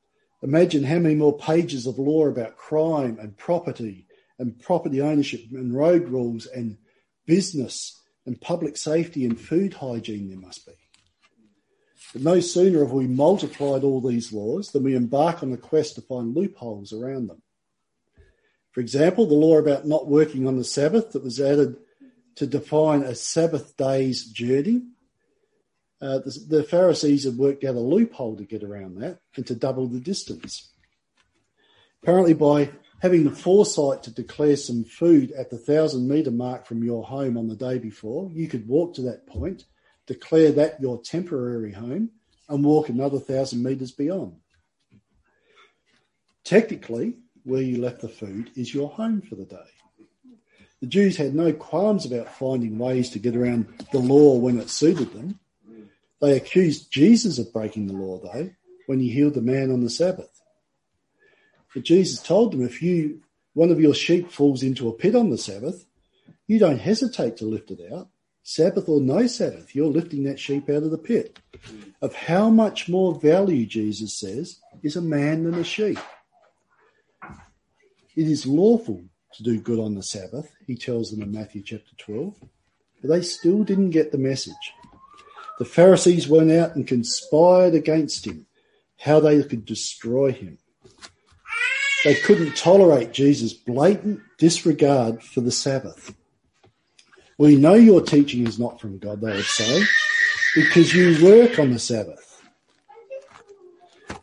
Imagine 0.42 0.84
how 0.84 0.98
many 0.98 1.16
more 1.16 1.38
pages 1.38 1.86
of 1.86 2.00
law 2.00 2.28
about 2.28 2.58
crime 2.58 3.20
and 3.22 3.38
property 3.38 4.08
and 4.40 4.60
property 4.60 5.00
ownership 5.00 5.42
and 5.52 5.76
road 5.76 6.10
rules 6.10 6.48
and 6.48 6.78
business 7.28 8.02
and 8.26 8.42
public 8.42 8.78
safety 8.78 9.26
and 9.26 9.40
food 9.40 9.76
hygiene 9.76 10.28
there 10.28 10.40
must 10.40 10.66
be. 10.66 10.74
But 12.14 12.24
no 12.24 12.40
sooner 12.40 12.80
have 12.80 12.92
we 12.92 13.08
multiplied 13.08 13.84
all 13.84 14.02
these 14.02 14.34
laws 14.34 14.72
than 14.72 14.84
we 14.84 14.96
embark 14.96 15.44
on 15.44 15.52
the 15.52 15.58
quest 15.58 15.96
to 15.96 16.02
find 16.02 16.36
loopholes 16.36 16.92
around 16.92 17.28
them. 17.28 17.43
For 18.74 18.82
example, 18.82 19.26
the 19.26 19.36
law 19.36 19.58
about 19.60 19.86
not 19.86 20.08
working 20.08 20.48
on 20.48 20.58
the 20.58 20.64
Sabbath 20.64 21.12
that 21.12 21.24
was 21.24 21.40
added 21.40 21.78
to 22.36 22.48
define 22.48 23.04
a 23.04 23.14
Sabbath 23.14 23.78
day's 23.78 24.26
journey. 24.26 24.82
Uh, 26.02 26.20
the, 26.20 26.46
the 26.50 26.64
Pharisees 26.64 27.24
had 27.24 27.38
worked 27.38 27.64
out 27.64 27.76
a 27.76 27.80
loophole 27.80 28.36
to 28.36 28.44
get 28.44 28.64
around 28.64 28.96
that 28.96 29.20
and 29.36 29.46
to 29.48 29.56
double 29.56 29.88
the 29.88 30.00
distance. 30.00 30.72
Apparently, 32.02 32.34
by 32.34 32.72
having 33.02 33.24
the 33.24 33.32
foresight 33.32 34.02
to 34.04 34.12
declare 34.12 34.56
some 34.56 34.84
food 34.84 35.32
at 35.34 35.50
the 35.50 35.58
thousand 35.58 36.08
metre 36.08 36.32
mark 36.32 36.66
from 36.66 36.84
your 36.84 37.04
home 37.04 37.38
on 37.38 37.48
the 37.48 37.56
day 37.56 37.78
before, 37.78 38.30
you 38.34 38.48
could 38.48 38.68
walk 38.68 38.96
to 38.96 39.04
that 39.04 39.28
point, 39.28 39.66
declare 40.08 40.52
that 40.52 40.82
your 40.82 41.00
temporary 41.02 41.72
home, 41.72 42.10
and 42.50 42.66
walk 42.66 42.90
another 42.90 43.20
thousand 43.20 43.62
metres 43.62 43.92
beyond. 43.92 44.34
Technically, 46.44 47.18
where 47.44 47.62
you 47.62 47.82
left 47.82 48.02
the 48.02 48.10
food 48.10 48.52
is 48.56 48.74
your 48.74 48.90
home 48.90 49.22
for 49.22 49.36
the 49.36 49.46
day. 49.46 49.58
The 50.82 50.88
Jews 50.88 51.16
had 51.16 51.34
no 51.34 51.54
qualms 51.54 52.06
about 52.06 52.36
finding 52.36 52.78
ways 52.78 53.10
to 53.12 53.20
get 53.20 53.36
around 53.36 53.68
the 53.92 54.00
law 54.00 54.38
when 54.38 54.60
it 54.60 54.70
suited 54.70 55.14
them. 55.14 55.40
They 56.22 56.36
accused 56.36 56.92
Jesus 56.92 57.40
of 57.40 57.54
breaking 57.54 57.88
the 57.88 57.94
law, 57.94 58.20
though, 58.20 58.50
when 58.88 59.00
he 59.00 59.10
healed 59.10 59.34
the 59.34 59.42
man 59.42 59.72
on 59.72 59.82
the 59.82 59.90
Sabbath. 59.90 60.42
But 61.74 61.84
Jesus 61.84 62.22
told 62.22 62.54
them 62.54 62.64
if 62.64 62.82
you 62.82 63.22
one 63.54 63.70
of 63.70 63.80
your 63.80 63.94
sheep 63.94 64.32
falls 64.32 64.64
into 64.64 64.90
a 64.90 64.94
pit 64.94 65.16
on 65.16 65.30
the 65.30 65.38
Sabbath, 65.38 65.86
you 66.48 66.60
don't 66.60 66.80
hesitate 66.80 67.38
to 67.38 67.46
lift 67.46 67.72
it 67.72 67.80
out. 67.94 68.10
Sabbath 68.42 68.90
or 68.90 69.00
no 69.00 69.26
Sabbath, 69.28 69.74
you're 69.74 69.88
lifting 69.88 70.24
that 70.24 70.40
sheep 70.40 70.70
out 70.70 70.84
of 70.84 70.92
the 70.92 70.98
pit. 70.98 71.40
Of 72.02 72.14
how 72.14 72.50
much 72.50 72.90
more 72.90 73.16
value, 73.16 73.66
Jesus 73.66 74.20
says, 74.20 74.60
is 74.82 74.96
a 74.96 75.02
man 75.02 75.44
than 75.44 75.54
a 75.54 75.64
sheep. 75.64 76.00
It 78.16 78.28
is 78.28 78.46
lawful 78.46 79.04
to 79.34 79.44
do 79.44 79.60
good 79.60 79.80
on 79.80 79.96
the 79.96 80.04
Sabbath, 80.04 80.52
he 80.68 80.76
tells 80.76 81.10
them 81.10 81.22
in 81.22 81.32
Matthew 81.32 81.64
chapter 81.64 81.96
12. 81.98 82.36
But 83.02 83.10
they 83.10 83.22
still 83.22 83.64
didn't 83.64 83.90
get 83.90 84.12
the 84.12 84.18
message. 84.18 84.74
The 85.60 85.66
Pharisees 85.66 86.28
went 86.28 86.52
out 86.52 86.76
and 86.76 86.88
conspired 86.88 87.74
against 87.74 88.26
him, 88.26 88.46
how 89.00 89.20
they 89.20 89.42
could 89.44 89.66
destroy 89.66 90.32
him. 90.32 90.58
They 92.04 92.16
couldn't 92.16 92.56
tolerate 92.56 93.14
Jesus' 93.14 93.54
blatant 93.54 94.20
disregard 94.38 95.24
for 95.24 95.42
the 95.42 95.52
Sabbath. 95.52 96.14
We 97.38 97.56
know 97.56 97.74
your 97.74 98.02
teaching 98.02 98.46
is 98.46 98.60
not 98.60 98.80
from 98.80 99.00
God, 99.00 99.22
they 99.22 99.34
would 99.34 99.46
say, 99.46 99.84
because 100.56 100.94
you 100.94 101.26
work 101.26 101.60
on 101.60 101.72
the 101.72 101.80
Sabbath. 101.80 102.42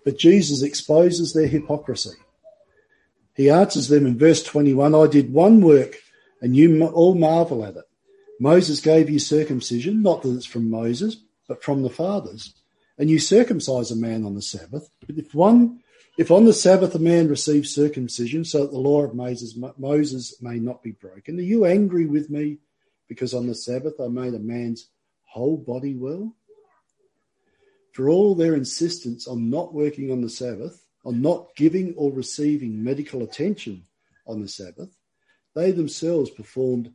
But 0.04 0.18
Jesus 0.18 0.62
exposes 0.62 1.32
their 1.32 1.46
hypocrisy. 1.48 2.10
He 3.40 3.48
answers 3.48 3.88
them 3.88 4.04
in 4.04 4.18
verse 4.18 4.42
21 4.42 4.94
I 4.94 5.06
did 5.06 5.32
one 5.32 5.62
work, 5.62 5.96
and 6.42 6.54
you 6.54 6.84
all 6.84 7.14
marvel 7.14 7.64
at 7.64 7.74
it. 7.74 7.84
Moses 8.38 8.82
gave 8.82 9.08
you 9.08 9.18
circumcision, 9.18 10.02
not 10.02 10.20
that 10.20 10.34
it's 10.34 10.44
from 10.44 10.68
Moses, 10.68 11.16
but 11.48 11.64
from 11.64 11.80
the 11.80 11.88
fathers. 11.88 12.52
And 12.98 13.08
you 13.08 13.18
circumcise 13.18 13.90
a 13.90 13.96
man 13.96 14.26
on 14.26 14.34
the 14.34 14.42
Sabbath. 14.42 14.90
But 15.00 15.16
if 15.16 15.34
one, 15.34 15.80
if 16.18 16.30
on 16.30 16.44
the 16.44 16.52
Sabbath 16.52 16.94
a 16.94 16.98
man 16.98 17.28
receives 17.28 17.74
circumcision, 17.74 18.44
so 18.44 18.64
that 18.64 18.72
the 18.72 18.78
law 18.78 19.04
of 19.04 19.14
Moses, 19.14 19.56
Moses 19.78 20.42
may 20.42 20.58
not 20.58 20.82
be 20.82 20.90
broken, 20.90 21.38
are 21.38 21.42
you 21.42 21.64
angry 21.64 22.04
with 22.04 22.28
me 22.28 22.58
because 23.08 23.32
on 23.32 23.46
the 23.46 23.54
Sabbath 23.54 23.98
I 23.98 24.08
made 24.08 24.34
a 24.34 24.38
man's 24.38 24.88
whole 25.22 25.56
body 25.56 25.94
well? 25.94 26.34
For 27.92 28.10
all 28.10 28.34
their 28.34 28.54
insistence 28.54 29.26
on 29.26 29.48
not 29.48 29.72
working 29.72 30.12
on 30.12 30.20
the 30.20 30.28
Sabbath, 30.28 30.84
on 31.04 31.22
not 31.22 31.54
giving 31.56 31.94
or 31.96 32.12
receiving 32.12 32.82
medical 32.84 33.22
attention 33.22 33.84
on 34.26 34.40
the 34.40 34.48
Sabbath, 34.48 34.96
they 35.54 35.70
themselves 35.70 36.30
performed 36.30 36.92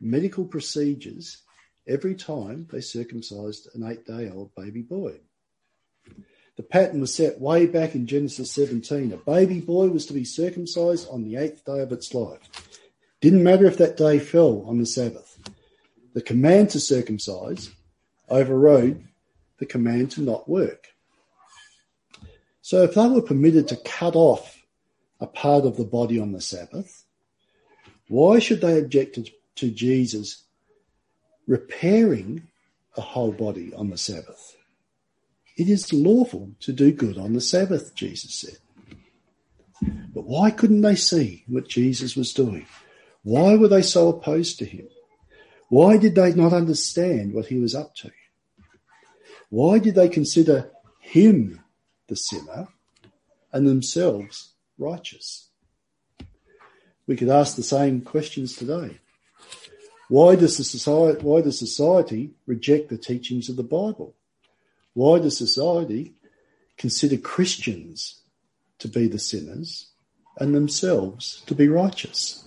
medical 0.00 0.44
procedures 0.44 1.38
every 1.86 2.14
time 2.14 2.68
they 2.70 2.80
circumcised 2.80 3.68
an 3.74 3.84
eight 3.84 4.04
day 4.04 4.30
old 4.30 4.54
baby 4.54 4.82
boy. 4.82 5.14
The 6.56 6.62
pattern 6.62 7.00
was 7.00 7.14
set 7.14 7.40
way 7.40 7.66
back 7.66 7.94
in 7.94 8.06
Genesis 8.06 8.52
17. 8.52 9.12
A 9.12 9.16
baby 9.18 9.60
boy 9.60 9.88
was 9.88 10.06
to 10.06 10.14
be 10.14 10.24
circumcised 10.24 11.06
on 11.10 11.22
the 11.22 11.36
eighth 11.36 11.64
day 11.64 11.80
of 11.80 11.92
its 11.92 12.14
life. 12.14 12.40
Didn't 13.20 13.42
matter 13.42 13.66
if 13.66 13.76
that 13.78 13.96
day 13.96 14.18
fell 14.18 14.64
on 14.66 14.78
the 14.78 14.86
Sabbath. 14.86 15.38
The 16.14 16.22
command 16.22 16.70
to 16.70 16.80
circumcise 16.80 17.70
overrode 18.28 19.04
the 19.58 19.66
command 19.66 20.12
to 20.12 20.22
not 20.22 20.48
work. 20.48 20.88
So 22.66 22.82
if 22.82 22.94
they 22.94 23.06
were 23.06 23.22
permitted 23.22 23.68
to 23.68 23.76
cut 23.76 24.16
off 24.16 24.60
a 25.20 25.26
part 25.28 25.66
of 25.66 25.76
the 25.76 25.84
body 25.84 26.18
on 26.18 26.32
the 26.32 26.40
Sabbath, 26.40 27.04
why 28.08 28.40
should 28.40 28.60
they 28.60 28.76
object 28.76 29.20
to, 29.54 29.70
Jesus 29.70 30.42
repairing 31.46 32.48
the 32.96 33.02
whole 33.02 33.30
body 33.30 33.72
on 33.72 33.90
the 33.90 33.96
Sabbath? 33.96 34.56
It 35.56 35.68
is 35.68 35.92
lawful 35.92 36.56
to 36.58 36.72
do 36.72 36.90
good 36.90 37.18
on 37.18 37.34
the 37.34 37.40
Sabbath, 37.40 37.94
Jesus 37.94 38.34
said. 38.34 38.58
But 40.12 40.24
why 40.24 40.50
couldn't 40.50 40.80
they 40.80 40.96
see 40.96 41.44
what 41.46 41.68
Jesus 41.68 42.16
was 42.16 42.34
doing? 42.34 42.66
Why 43.22 43.54
were 43.54 43.68
they 43.68 43.82
so 43.82 44.08
opposed 44.08 44.58
to 44.58 44.64
him? 44.64 44.88
Why 45.68 45.98
did 45.98 46.16
they 46.16 46.34
not 46.34 46.52
understand 46.52 47.32
what 47.32 47.46
he 47.46 47.60
was 47.60 47.76
up 47.76 47.94
to? 47.98 48.10
Why 49.50 49.78
did 49.78 49.94
they 49.94 50.08
consider 50.08 50.72
him 50.98 51.60
the 52.08 52.16
sinner 52.16 52.68
and 53.52 53.66
themselves 53.66 54.54
righteous? 54.78 55.48
We 57.06 57.16
could 57.16 57.28
ask 57.28 57.56
the 57.56 57.62
same 57.62 58.00
questions 58.00 58.56
today. 58.56 58.98
Why 60.08 60.36
does, 60.36 60.56
the 60.56 60.64
society, 60.64 61.20
why 61.22 61.40
does 61.40 61.58
society 61.58 62.30
reject 62.46 62.88
the 62.88 62.98
teachings 62.98 63.48
of 63.48 63.56
the 63.56 63.62
Bible? 63.62 64.14
Why 64.94 65.18
does 65.18 65.36
society 65.36 66.14
consider 66.76 67.16
Christians 67.16 68.22
to 68.78 68.88
be 68.88 69.08
the 69.08 69.18
sinners 69.18 69.88
and 70.38 70.54
themselves 70.54 71.42
to 71.46 71.54
be 71.54 71.68
righteous? 71.68 72.46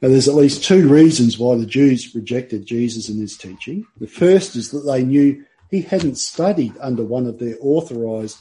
Now, 0.00 0.08
there's 0.08 0.28
at 0.28 0.34
least 0.34 0.62
two 0.62 0.88
reasons 0.88 1.38
why 1.38 1.56
the 1.56 1.66
Jews 1.66 2.14
rejected 2.14 2.66
Jesus 2.66 3.08
and 3.08 3.20
his 3.20 3.36
teaching. 3.36 3.84
The 3.98 4.06
first 4.06 4.54
is 4.54 4.70
that 4.70 4.86
they 4.86 5.02
knew 5.02 5.44
he 5.70 5.82
hadn't 5.82 6.16
studied 6.16 6.74
under 6.80 7.04
one 7.04 7.26
of 7.26 7.38
their 7.38 7.56
authorized 7.60 8.38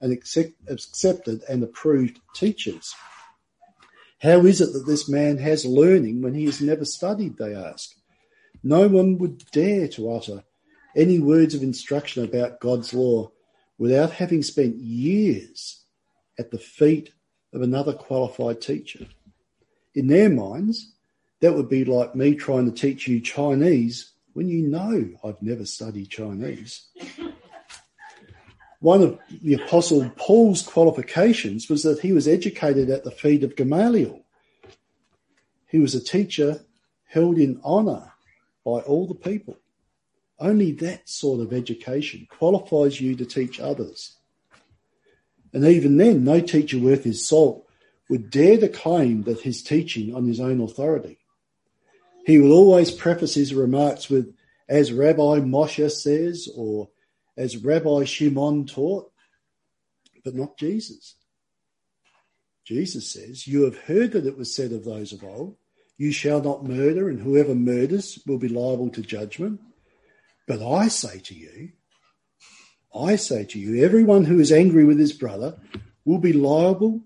and 0.00 0.12
accept, 0.12 0.52
accepted 0.68 1.42
and 1.48 1.62
approved 1.62 2.20
teachers. 2.34 2.94
How 4.20 4.44
is 4.46 4.60
it 4.60 4.72
that 4.72 4.86
this 4.86 5.08
man 5.08 5.38
has 5.38 5.64
learning 5.64 6.22
when 6.22 6.34
he 6.34 6.44
has 6.46 6.60
never 6.60 6.84
studied? 6.84 7.36
They 7.36 7.54
ask. 7.54 7.94
No 8.62 8.88
one 8.88 9.18
would 9.18 9.44
dare 9.52 9.88
to 9.88 10.12
utter 10.12 10.44
any 10.96 11.18
words 11.18 11.54
of 11.54 11.62
instruction 11.62 12.24
about 12.24 12.60
God's 12.60 12.92
law 12.92 13.30
without 13.78 14.12
having 14.12 14.42
spent 14.42 14.76
years 14.76 15.84
at 16.38 16.50
the 16.50 16.58
feet 16.58 17.12
of 17.52 17.62
another 17.62 17.92
qualified 17.92 18.60
teacher. 18.60 19.06
In 19.94 20.08
their 20.08 20.28
minds, 20.28 20.92
that 21.40 21.54
would 21.54 21.68
be 21.68 21.84
like 21.84 22.14
me 22.14 22.34
trying 22.34 22.70
to 22.70 22.76
teach 22.76 23.06
you 23.06 23.20
Chinese 23.20 24.12
when 24.38 24.48
you 24.48 24.62
know 24.62 25.04
I've 25.24 25.42
never 25.42 25.64
studied 25.64 26.10
Chinese. 26.10 26.86
One 28.78 29.02
of 29.02 29.18
the 29.42 29.54
Apostle 29.54 30.08
Paul's 30.10 30.62
qualifications 30.62 31.68
was 31.68 31.82
that 31.82 31.98
he 31.98 32.12
was 32.12 32.28
educated 32.28 32.88
at 32.88 33.02
the 33.02 33.10
feet 33.10 33.42
of 33.42 33.56
Gamaliel. 33.56 34.24
He 35.66 35.80
was 35.80 35.96
a 35.96 36.04
teacher 36.04 36.60
held 37.08 37.36
in 37.36 37.60
honour 37.64 38.12
by 38.64 38.78
all 38.78 39.08
the 39.08 39.16
people. 39.16 39.56
Only 40.38 40.70
that 40.70 41.08
sort 41.08 41.40
of 41.40 41.52
education 41.52 42.28
qualifies 42.30 43.00
you 43.00 43.16
to 43.16 43.26
teach 43.26 43.58
others. 43.58 44.18
And 45.52 45.64
even 45.64 45.96
then, 45.96 46.22
no 46.22 46.40
teacher 46.40 46.78
worth 46.78 47.02
his 47.02 47.26
salt 47.26 47.66
would 48.08 48.30
dare 48.30 48.58
to 48.58 48.68
claim 48.68 49.24
that 49.24 49.40
his 49.40 49.64
teaching 49.64 50.14
on 50.14 50.28
his 50.28 50.38
own 50.38 50.60
authority. 50.60 51.18
He 52.28 52.38
will 52.38 52.52
always 52.52 52.90
preface 52.90 53.32
his 53.32 53.54
remarks 53.54 54.10
with, 54.10 54.34
as 54.68 54.92
Rabbi 54.92 55.40
Moshe 55.40 55.90
says, 55.90 56.46
or 56.54 56.90
as 57.38 57.56
Rabbi 57.56 58.04
Shimon 58.04 58.66
taught, 58.66 59.10
but 60.22 60.34
not 60.34 60.58
Jesus. 60.58 61.14
Jesus 62.66 63.10
says, 63.10 63.46
You 63.46 63.62
have 63.62 63.78
heard 63.78 64.12
that 64.12 64.26
it 64.26 64.36
was 64.36 64.54
said 64.54 64.72
of 64.72 64.84
those 64.84 65.14
of 65.14 65.24
old, 65.24 65.56
You 65.96 66.12
shall 66.12 66.42
not 66.42 66.66
murder, 66.66 67.08
and 67.08 67.18
whoever 67.18 67.54
murders 67.54 68.18
will 68.26 68.36
be 68.36 68.48
liable 68.48 68.90
to 68.90 69.00
judgment. 69.00 69.62
But 70.46 70.60
I 70.62 70.88
say 70.88 71.20
to 71.20 71.34
you, 71.34 71.70
I 72.94 73.16
say 73.16 73.46
to 73.46 73.58
you, 73.58 73.82
everyone 73.82 74.26
who 74.26 74.38
is 74.38 74.52
angry 74.52 74.84
with 74.84 74.98
his 74.98 75.14
brother 75.14 75.58
will 76.04 76.18
be 76.18 76.34
liable 76.34 77.00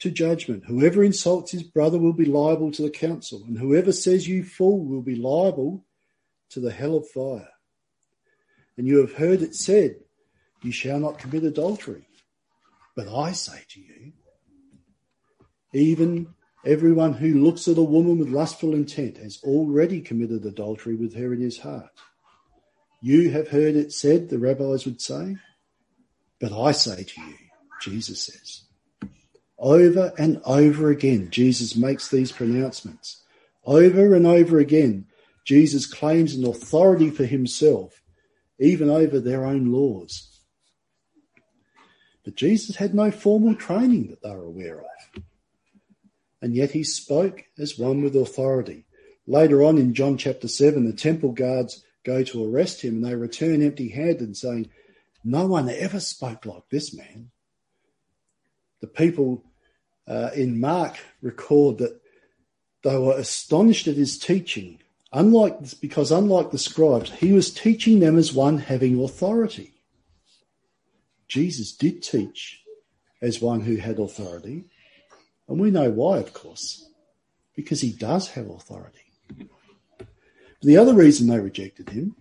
to 0.00 0.10
judgment. 0.10 0.64
Whoever 0.66 1.04
insults 1.04 1.52
his 1.52 1.62
brother 1.62 1.98
will 1.98 2.12
be 2.12 2.24
liable 2.24 2.72
to 2.72 2.82
the 2.82 2.90
council, 2.90 3.44
and 3.46 3.58
whoever 3.58 3.92
says 3.92 4.26
you 4.26 4.44
fool 4.44 4.84
will 4.84 5.02
be 5.02 5.14
liable 5.14 5.84
to 6.50 6.60
the 6.60 6.72
hell 6.72 6.96
of 6.96 7.08
fire. 7.08 7.48
And 8.76 8.86
you 8.86 8.98
have 8.98 9.12
heard 9.12 9.42
it 9.42 9.54
said, 9.54 9.96
You 10.62 10.72
shall 10.72 10.98
not 10.98 11.18
commit 11.18 11.44
adultery. 11.44 12.06
But 12.96 13.08
I 13.08 13.32
say 13.32 13.62
to 13.68 13.80
you, 13.80 14.12
even 15.72 16.34
everyone 16.64 17.12
who 17.12 17.44
looks 17.44 17.68
at 17.68 17.78
a 17.78 17.82
woman 17.82 18.18
with 18.18 18.28
lustful 18.28 18.74
intent 18.74 19.18
has 19.18 19.38
already 19.42 20.00
committed 20.00 20.44
adultery 20.44 20.96
with 20.96 21.14
her 21.14 21.32
in 21.32 21.40
his 21.40 21.58
heart. 21.58 21.90
You 23.00 23.30
have 23.30 23.48
heard 23.48 23.76
it 23.76 23.92
said, 23.92 24.28
the 24.28 24.38
rabbis 24.38 24.84
would 24.84 25.00
say, 25.00 25.36
but 26.40 26.52
I 26.52 26.72
say 26.72 27.04
to 27.04 27.20
you, 27.20 27.34
Jesus 27.80 28.26
says. 28.26 28.62
Over 29.60 30.12
and 30.18 30.40
over 30.46 30.90
again, 30.90 31.28
Jesus 31.30 31.76
makes 31.76 32.08
these 32.08 32.32
pronouncements. 32.32 33.22
Over 33.64 34.14
and 34.14 34.26
over 34.26 34.58
again, 34.58 35.06
Jesus 35.44 35.86
claims 35.86 36.34
an 36.34 36.46
authority 36.46 37.10
for 37.10 37.26
himself 37.26 38.00
even 38.60 38.90
over 38.90 39.18
their 39.18 39.44
own 39.44 39.72
laws. 39.72 40.40
But 42.24 42.36
Jesus 42.36 42.76
had 42.76 42.94
no 42.94 43.10
formal 43.10 43.54
training 43.54 44.08
that 44.08 44.22
they 44.22 44.30
were 44.30 44.44
aware 44.44 44.80
of. 44.80 45.22
And 46.42 46.54
yet 46.54 46.70
he 46.70 46.84
spoke 46.84 47.44
as 47.58 47.78
one 47.78 48.02
with 48.02 48.14
authority. 48.14 48.84
Later 49.26 49.62
on 49.62 49.78
in 49.78 49.94
John 49.94 50.18
chapter 50.18 50.48
7, 50.48 50.84
the 50.84 50.92
temple 50.92 51.32
guards 51.32 51.82
go 52.04 52.22
to 52.22 52.44
arrest 52.44 52.82
him 52.82 52.96
and 52.96 53.04
they 53.04 53.14
return 53.14 53.62
empty 53.62 53.88
handed, 53.88 54.36
saying, 54.36 54.70
No 55.24 55.46
one 55.46 55.68
ever 55.68 56.00
spoke 56.00 56.44
like 56.44 56.68
this 56.70 56.94
man. 56.94 57.30
The 58.80 58.86
people 58.86 59.44
uh, 60.10 60.30
in 60.34 60.60
Mark 60.60 60.98
record 61.22 61.78
that 61.78 62.00
they 62.82 62.98
were 62.98 63.16
astonished 63.16 63.86
at 63.86 63.96
his 63.96 64.18
teaching 64.18 64.80
Unlike, 65.12 65.80
because 65.80 66.12
unlike 66.12 66.52
the 66.52 66.58
scribes, 66.58 67.10
he 67.10 67.32
was 67.32 67.52
teaching 67.52 67.98
them 67.98 68.16
as 68.16 68.32
one 68.32 68.58
having 68.58 69.02
authority. 69.02 69.72
Jesus 71.26 71.72
did 71.72 72.02
teach 72.02 72.62
as 73.20 73.40
one 73.40 73.60
who 73.60 73.76
had 73.76 73.98
authority. 73.98 74.66
And 75.48 75.58
we 75.58 75.72
know 75.72 75.90
why, 75.90 76.18
of 76.18 76.32
course, 76.32 76.88
because 77.56 77.80
he 77.80 77.92
does 77.92 78.28
have 78.30 78.48
authority. 78.48 78.98
The 80.62 80.76
other 80.76 80.94
reason 80.94 81.26
they 81.26 81.40
rejected 81.40 81.88
him, 81.88 82.14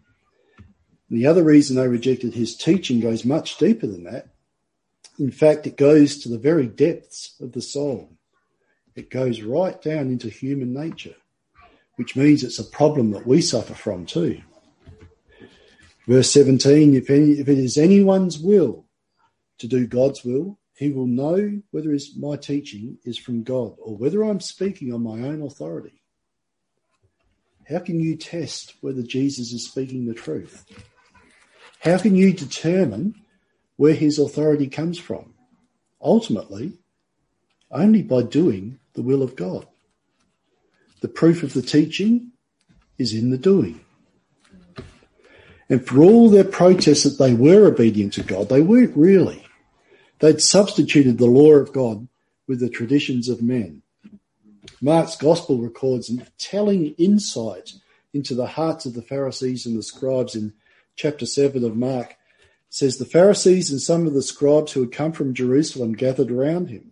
the 1.12 1.28
other 1.28 1.44
reason 1.44 1.76
they 1.76 1.88
rejected 1.88 2.34
his 2.34 2.56
teaching 2.56 3.02
goes 3.02 3.24
much 3.24 3.58
deeper 3.58 3.86
than 3.86 4.04
that. 4.06 4.30
In 5.20 5.32
fact, 5.32 5.68
it 5.68 5.78
goes 5.78 6.18
to 6.20 6.30
the 6.30 6.40
very 6.40 6.68
depths 6.68 7.36
of 7.42 7.52
the 7.52 7.62
soul. 7.62 8.14
It 8.96 9.10
goes 9.10 9.42
right 9.42 9.80
down 9.82 10.08
into 10.08 10.30
human 10.30 10.74
nature 10.74 11.16
which 12.00 12.16
means 12.16 12.46
it's 12.46 12.60
a 12.60 12.64
problem 12.64 13.12
that 13.12 13.28
we 13.28 13.42
suffer 13.42 13.74
from 13.74 14.06
too. 14.06 14.42
Verse 16.08 16.32
17 16.32 16.96
if, 16.96 17.10
any, 17.10 17.32
if 17.32 17.50
it 17.50 17.58
is 17.58 17.78
anyone's 17.78 18.40
will 18.40 18.86
to 19.58 19.68
do 19.68 19.86
God's 19.86 20.24
will, 20.24 20.58
he 20.78 20.94
will 20.94 21.08
know 21.08 21.62
whether 21.72 21.92
his, 21.92 22.16
my 22.16 22.38
teaching 22.38 22.98
is 23.04 23.18
from 23.18 23.44
God 23.44 23.76
or 23.80 23.98
whether 23.98 24.24
I'm 24.24 24.40
speaking 24.40 24.94
on 24.94 25.04
my 25.04 25.28
own 25.28 25.42
authority. 25.42 26.02
How 27.68 27.80
can 27.80 28.00
you 28.00 28.16
test 28.16 28.76
whether 28.80 29.04
Jesus 29.04 29.52
is 29.52 29.68
speaking 29.68 30.06
the 30.06 30.14
truth? 30.14 30.64
How 31.82 31.98
can 31.98 32.16
you 32.16 32.32
determine 32.32 33.14
where 33.80 33.94
his 33.94 34.20
authority 34.20 34.68
comes 34.68 35.00
from? 35.00 35.34
Ultimately, 36.02 36.74
only 37.72 38.02
by 38.02 38.22
doing 38.22 38.78
the 38.94 39.02
will 39.02 39.24
of 39.24 39.38
God. 39.38 39.66
The 41.00 41.08
proof 41.08 41.44
of 41.44 41.54
the 41.54 41.62
teaching 41.62 42.34
is 42.98 43.14
in 43.14 43.30
the 43.30 43.38
doing. 43.38 43.80
And 45.70 45.88
for 45.88 46.02
all 46.02 46.30
their 46.30 46.44
protests 46.44 47.04
that 47.04 47.24
they 47.24 47.34
were 47.34 47.68
obedient 47.68 48.12
to 48.16 48.22
God, 48.22 48.50
they 48.50 48.60
weren't 48.62 48.98
really. 48.98 49.46
They'd 50.20 50.42
substituted 50.42 51.18
the 51.18 51.28
law 51.28 51.54
of 51.54 51.72
God 51.72 52.10
with 52.50 52.60
the 52.60 52.70
traditions 52.70 53.30
of 53.30 53.42
men. 53.42 53.82
Mark's 54.82 55.16
gospel 55.16 55.58
records 55.58 56.10
a 56.10 56.28
telling 56.38 56.96
insight 56.98 57.76
into 58.14 58.36
the 58.36 58.48
hearts 58.48 58.86
of 58.86 58.94
the 58.94 59.02
Pharisees 59.02 59.66
and 59.66 59.78
the 59.78 59.84
scribes 59.84 60.36
in 60.36 60.52
chapter 60.98 61.26
7 61.26 61.64
of 61.64 61.78
Mark. 61.78 62.18
Says 62.70 62.98
the 62.98 63.06
Pharisees 63.06 63.72
and 63.72 63.82
some 63.82 64.06
of 64.06 64.14
the 64.14 64.22
scribes 64.22 64.72
who 64.72 64.82
had 64.82 64.92
come 64.92 65.12
from 65.12 65.34
Jerusalem 65.34 65.94
gathered 65.94 66.32
around 66.32 66.70
him. 66.70 66.92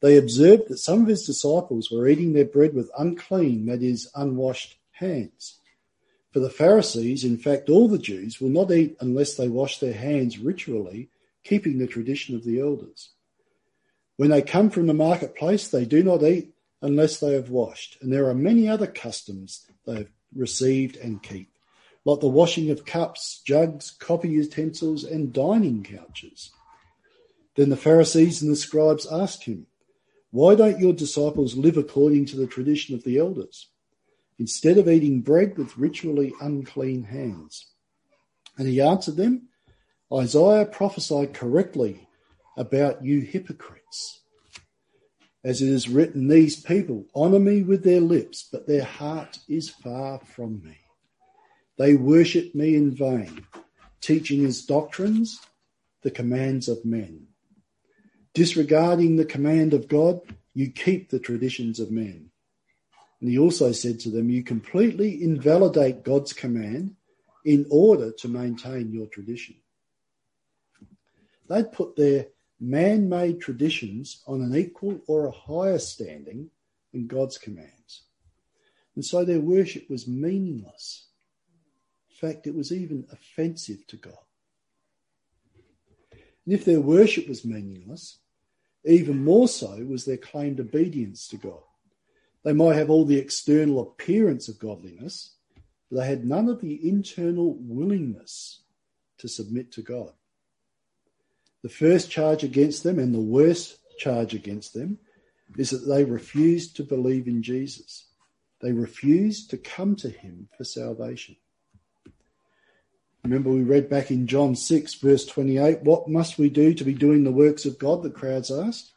They 0.00 0.16
observed 0.16 0.64
that 0.68 0.78
some 0.78 1.02
of 1.02 1.08
his 1.08 1.24
disciples 1.24 1.90
were 1.90 2.08
eating 2.08 2.32
their 2.32 2.44
bread 2.44 2.74
with 2.74 2.90
unclean, 2.98 3.66
that 3.66 3.82
is, 3.82 4.10
unwashed 4.14 4.76
hands. 4.90 5.60
For 6.32 6.40
the 6.40 6.50
Pharisees, 6.50 7.24
in 7.24 7.38
fact, 7.38 7.70
all 7.70 7.88
the 7.88 7.96
Jews, 7.96 8.40
will 8.40 8.50
not 8.50 8.72
eat 8.72 8.96
unless 9.00 9.36
they 9.36 9.48
wash 9.48 9.78
their 9.78 9.94
hands 9.94 10.38
ritually, 10.38 11.08
keeping 11.44 11.78
the 11.78 11.86
tradition 11.86 12.34
of 12.34 12.44
the 12.44 12.60
elders. 12.60 13.10
When 14.16 14.30
they 14.30 14.42
come 14.42 14.68
from 14.68 14.88
the 14.88 14.94
marketplace, 14.94 15.68
they 15.68 15.84
do 15.84 16.02
not 16.02 16.24
eat 16.24 16.52
unless 16.82 17.20
they 17.20 17.34
have 17.34 17.50
washed. 17.50 17.98
And 18.02 18.12
there 18.12 18.28
are 18.28 18.34
many 18.34 18.68
other 18.68 18.88
customs 18.88 19.66
they 19.86 19.94
have 19.94 20.10
received 20.34 20.96
and 20.96 21.22
keep, 21.22 21.53
like 22.04 22.20
the 22.20 22.28
washing 22.28 22.70
of 22.70 22.84
cups, 22.84 23.40
jugs, 23.46 23.90
copper 23.90 24.26
utensils, 24.26 25.04
and 25.04 25.32
dining 25.32 25.82
couches. 25.82 26.50
Then 27.56 27.70
the 27.70 27.76
Pharisees 27.76 28.42
and 28.42 28.50
the 28.50 28.56
scribes 28.56 29.06
asked 29.10 29.44
him, 29.44 29.66
why 30.30 30.56
don't 30.56 30.80
your 30.80 30.92
disciples 30.92 31.56
live 31.56 31.76
according 31.76 32.26
to 32.26 32.36
the 32.36 32.48
tradition 32.48 32.94
of 32.94 33.04
the 33.04 33.18
elders, 33.18 33.68
instead 34.36 34.78
of 34.78 34.88
eating 34.88 35.20
bread 35.20 35.56
with 35.56 35.78
ritually 35.78 36.32
unclean 36.40 37.04
hands? 37.04 37.68
And 38.58 38.66
he 38.66 38.80
answered 38.80 39.16
them, 39.16 39.48
Isaiah 40.12 40.66
prophesied 40.66 41.34
correctly 41.34 42.08
about 42.56 43.04
you 43.04 43.20
hypocrites. 43.20 44.22
As 45.44 45.62
it 45.62 45.68
is 45.68 45.88
written, 45.88 46.26
these 46.26 46.60
people 46.60 47.06
honour 47.14 47.38
me 47.38 47.62
with 47.62 47.84
their 47.84 48.00
lips, 48.00 48.48
but 48.50 48.66
their 48.66 48.84
heart 48.84 49.38
is 49.48 49.68
far 49.68 50.18
from 50.18 50.62
me. 50.64 50.78
They 51.76 51.94
worship 51.94 52.54
me 52.54 52.76
in 52.76 52.94
vain, 52.94 53.46
teaching 54.00 54.44
as 54.44 54.62
doctrines 54.62 55.40
the 56.02 56.10
commands 56.10 56.68
of 56.68 56.84
men. 56.84 57.26
Disregarding 58.32 59.16
the 59.16 59.24
command 59.24 59.74
of 59.74 59.88
God, 59.88 60.20
you 60.54 60.70
keep 60.70 61.10
the 61.10 61.18
traditions 61.18 61.80
of 61.80 61.90
men. 61.90 62.30
And 63.20 63.30
he 63.30 63.38
also 63.38 63.72
said 63.72 64.00
to 64.00 64.10
them, 64.10 64.30
You 64.30 64.42
completely 64.42 65.22
invalidate 65.22 66.04
God's 66.04 66.32
command 66.32 66.96
in 67.44 67.66
order 67.70 68.12
to 68.12 68.28
maintain 68.28 68.92
your 68.92 69.06
tradition. 69.06 69.56
They'd 71.48 71.72
put 71.72 71.96
their 71.96 72.26
man 72.60 73.08
made 73.08 73.40
traditions 73.40 74.22
on 74.26 74.42
an 74.42 74.56
equal 74.56 75.00
or 75.06 75.26
a 75.26 75.30
higher 75.30 75.78
standing 75.78 76.50
than 76.92 77.06
God's 77.06 77.38
commands. 77.38 78.02
And 78.94 79.04
so 79.04 79.24
their 79.24 79.40
worship 79.40 79.90
was 79.90 80.06
meaningless. 80.06 81.06
In 82.14 82.28
fact, 82.28 82.46
it 82.46 82.54
was 82.54 82.70
even 82.70 83.06
offensive 83.10 83.86
to 83.88 83.96
God. 83.96 84.14
And 86.44 86.54
if 86.54 86.64
their 86.64 86.80
worship 86.80 87.28
was 87.28 87.44
meaningless, 87.44 88.18
even 88.84 89.24
more 89.24 89.48
so 89.48 89.84
was 89.88 90.04
their 90.04 90.16
claimed 90.18 90.60
obedience 90.60 91.26
to 91.28 91.36
God. 91.36 91.62
They 92.44 92.52
might 92.52 92.76
have 92.76 92.90
all 92.90 93.04
the 93.04 93.18
external 93.18 93.80
appearance 93.80 94.48
of 94.48 94.58
godliness, 94.58 95.34
but 95.90 96.00
they 96.00 96.06
had 96.06 96.24
none 96.24 96.48
of 96.48 96.60
the 96.60 96.88
internal 96.88 97.54
willingness 97.58 98.60
to 99.18 99.28
submit 99.28 99.72
to 99.72 99.82
God. 99.82 100.12
The 101.62 101.68
first 101.68 102.10
charge 102.10 102.44
against 102.44 102.82
them 102.84 102.98
and 102.98 103.14
the 103.14 103.20
worst 103.20 103.78
charge 103.98 104.34
against 104.34 104.74
them 104.74 104.98
is 105.56 105.70
that 105.70 105.88
they 105.88 106.04
refused 106.04 106.76
to 106.76 106.84
believe 106.84 107.26
in 107.26 107.42
Jesus. 107.42 108.06
They 108.60 108.72
refused 108.72 109.50
to 109.50 109.56
come 109.56 109.96
to 109.96 110.10
him 110.10 110.48
for 110.56 110.64
salvation. 110.64 111.36
Remember, 113.24 113.48
we 113.48 113.62
read 113.62 113.88
back 113.88 114.10
in 114.10 114.26
John 114.26 114.54
6, 114.54 114.94
verse 114.96 115.24
28, 115.24 115.82
What 115.82 116.08
must 116.08 116.38
we 116.38 116.50
do 116.50 116.74
to 116.74 116.84
be 116.84 116.92
doing 116.92 117.24
the 117.24 117.32
works 117.32 117.64
of 117.64 117.78
God? 117.78 118.02
The 118.02 118.10
crowds 118.10 118.50
asked. 118.50 118.92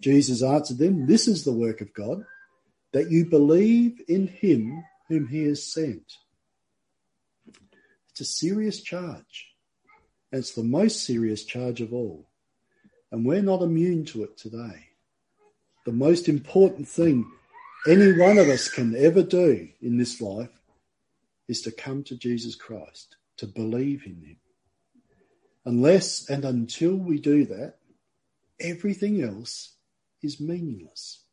Jesus 0.00 0.44
answered 0.44 0.78
them, 0.78 1.06
This 1.06 1.26
is 1.26 1.42
the 1.42 1.52
work 1.52 1.80
of 1.80 1.92
God, 1.92 2.24
that 2.92 3.10
you 3.10 3.26
believe 3.26 4.00
in 4.06 4.28
him 4.28 4.84
whom 5.08 5.26
he 5.26 5.42
has 5.46 5.64
sent. 5.64 6.04
It's 8.10 8.20
a 8.20 8.24
serious 8.24 8.80
charge. 8.80 9.52
And 10.30 10.38
it's 10.38 10.54
the 10.54 10.62
most 10.62 11.04
serious 11.04 11.44
charge 11.44 11.80
of 11.80 11.92
all. 11.92 12.28
And 13.10 13.26
we're 13.26 13.42
not 13.42 13.62
immune 13.62 14.04
to 14.06 14.22
it 14.22 14.36
today. 14.36 14.86
The 15.84 15.92
most 15.92 16.28
important 16.28 16.86
thing 16.86 17.28
any 17.88 18.12
one 18.12 18.38
of 18.38 18.48
us 18.48 18.68
can 18.68 18.94
ever 18.94 19.22
do 19.24 19.68
in 19.82 19.96
this 19.96 20.20
life 20.20 20.60
is 21.48 21.62
to 21.62 21.72
come 21.72 22.04
to 22.04 22.16
Jesus 22.16 22.54
Christ 22.54 23.16
to 23.38 23.46
believe 23.46 24.04
in 24.06 24.22
Him. 24.22 24.36
Unless 25.64 26.28
and 26.28 26.44
until 26.44 26.94
we 26.94 27.18
do 27.18 27.44
that, 27.46 27.74
everything 28.60 29.22
else 29.22 29.74
is 30.22 30.40
meaningless. 30.40 31.24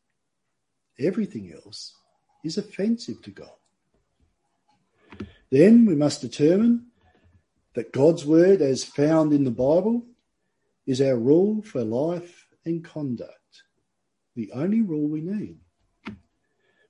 Everything 0.98 1.52
else 1.52 1.94
is 2.44 2.58
offensive 2.58 3.22
to 3.22 3.30
God. 3.30 3.48
Then 5.50 5.86
we 5.86 5.94
must 5.94 6.20
determine 6.20 6.86
that 7.74 7.92
God's 7.92 8.24
word, 8.24 8.62
as 8.62 8.84
found 8.84 9.32
in 9.32 9.44
the 9.44 9.50
Bible, 9.50 10.04
is 10.86 11.00
our 11.00 11.16
rule 11.16 11.62
for 11.62 11.82
life 11.82 12.46
and 12.64 12.84
conduct, 12.84 13.62
the 14.34 14.50
only 14.52 14.80
rule 14.80 15.08
we 15.08 15.20
need. 15.20 15.58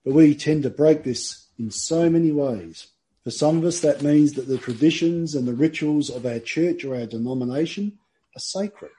But 0.04 0.14
we 0.14 0.34
tend 0.34 0.62
to 0.62 0.70
break 0.70 1.02
this 1.02 1.48
in 1.58 1.70
so 1.70 2.08
many 2.08 2.30
ways. 2.30 2.86
For 3.26 3.32
some 3.32 3.58
of 3.58 3.64
us, 3.64 3.80
that 3.80 4.02
means 4.02 4.34
that 4.34 4.46
the 4.46 4.56
traditions 4.56 5.34
and 5.34 5.48
the 5.48 5.52
rituals 5.52 6.10
of 6.10 6.24
our 6.24 6.38
church 6.38 6.84
or 6.84 6.94
our 6.94 7.06
denomination 7.06 7.98
are 8.36 8.38
sacred. 8.38 8.92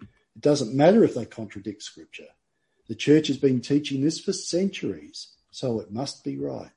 It 0.00 0.40
doesn't 0.40 0.74
matter 0.74 1.04
if 1.04 1.14
they 1.14 1.26
contradict 1.26 1.82
Scripture. 1.82 2.28
The 2.88 2.94
church 2.94 3.26
has 3.26 3.36
been 3.36 3.60
teaching 3.60 4.00
this 4.00 4.18
for 4.18 4.32
centuries, 4.32 5.34
so 5.50 5.80
it 5.80 5.92
must 5.92 6.24
be 6.24 6.38
right. 6.38 6.70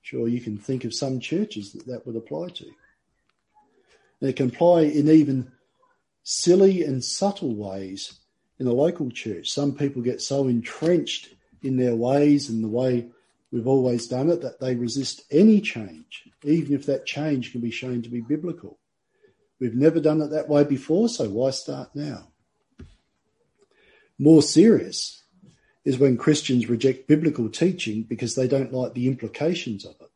Sure, 0.00 0.28
you 0.28 0.40
can 0.40 0.56
think 0.56 0.86
of 0.86 0.94
some 0.94 1.20
churches 1.20 1.74
that 1.74 1.86
that 1.88 2.06
would 2.06 2.16
apply 2.16 2.48
to. 2.48 2.64
And 4.22 4.30
it 4.30 4.36
can 4.36 4.48
apply 4.48 4.84
in 4.84 5.10
even 5.10 5.52
silly 6.22 6.82
and 6.84 7.04
subtle 7.04 7.54
ways 7.54 8.18
in 8.58 8.66
a 8.66 8.72
local 8.72 9.10
church. 9.10 9.50
Some 9.50 9.74
people 9.74 10.00
get 10.00 10.22
so 10.22 10.48
entrenched 10.48 11.34
in 11.62 11.76
their 11.76 11.94
ways 11.94 12.48
and 12.48 12.64
the 12.64 12.68
way 12.68 13.10
we've 13.54 13.68
always 13.68 14.08
done 14.08 14.30
it, 14.30 14.42
that 14.42 14.58
they 14.58 14.74
resist 14.74 15.22
any 15.30 15.60
change, 15.60 16.28
even 16.42 16.74
if 16.74 16.86
that 16.86 17.06
change 17.06 17.52
can 17.52 17.60
be 17.60 17.70
shown 17.70 18.02
to 18.02 18.08
be 18.08 18.20
biblical. 18.20 18.80
We've 19.60 19.76
never 19.76 20.00
done 20.00 20.20
it 20.22 20.30
that 20.30 20.48
way 20.48 20.64
before, 20.64 21.08
so 21.08 21.28
why 21.28 21.50
start 21.50 21.90
now? 21.94 22.32
More 24.18 24.42
serious 24.42 25.22
is 25.84 25.98
when 25.98 26.16
Christians 26.16 26.68
reject 26.68 27.06
biblical 27.06 27.48
teaching 27.48 28.02
because 28.02 28.34
they 28.34 28.48
don't 28.48 28.72
like 28.72 28.94
the 28.94 29.06
implications 29.06 29.84
of 29.86 29.94
it. 30.00 30.10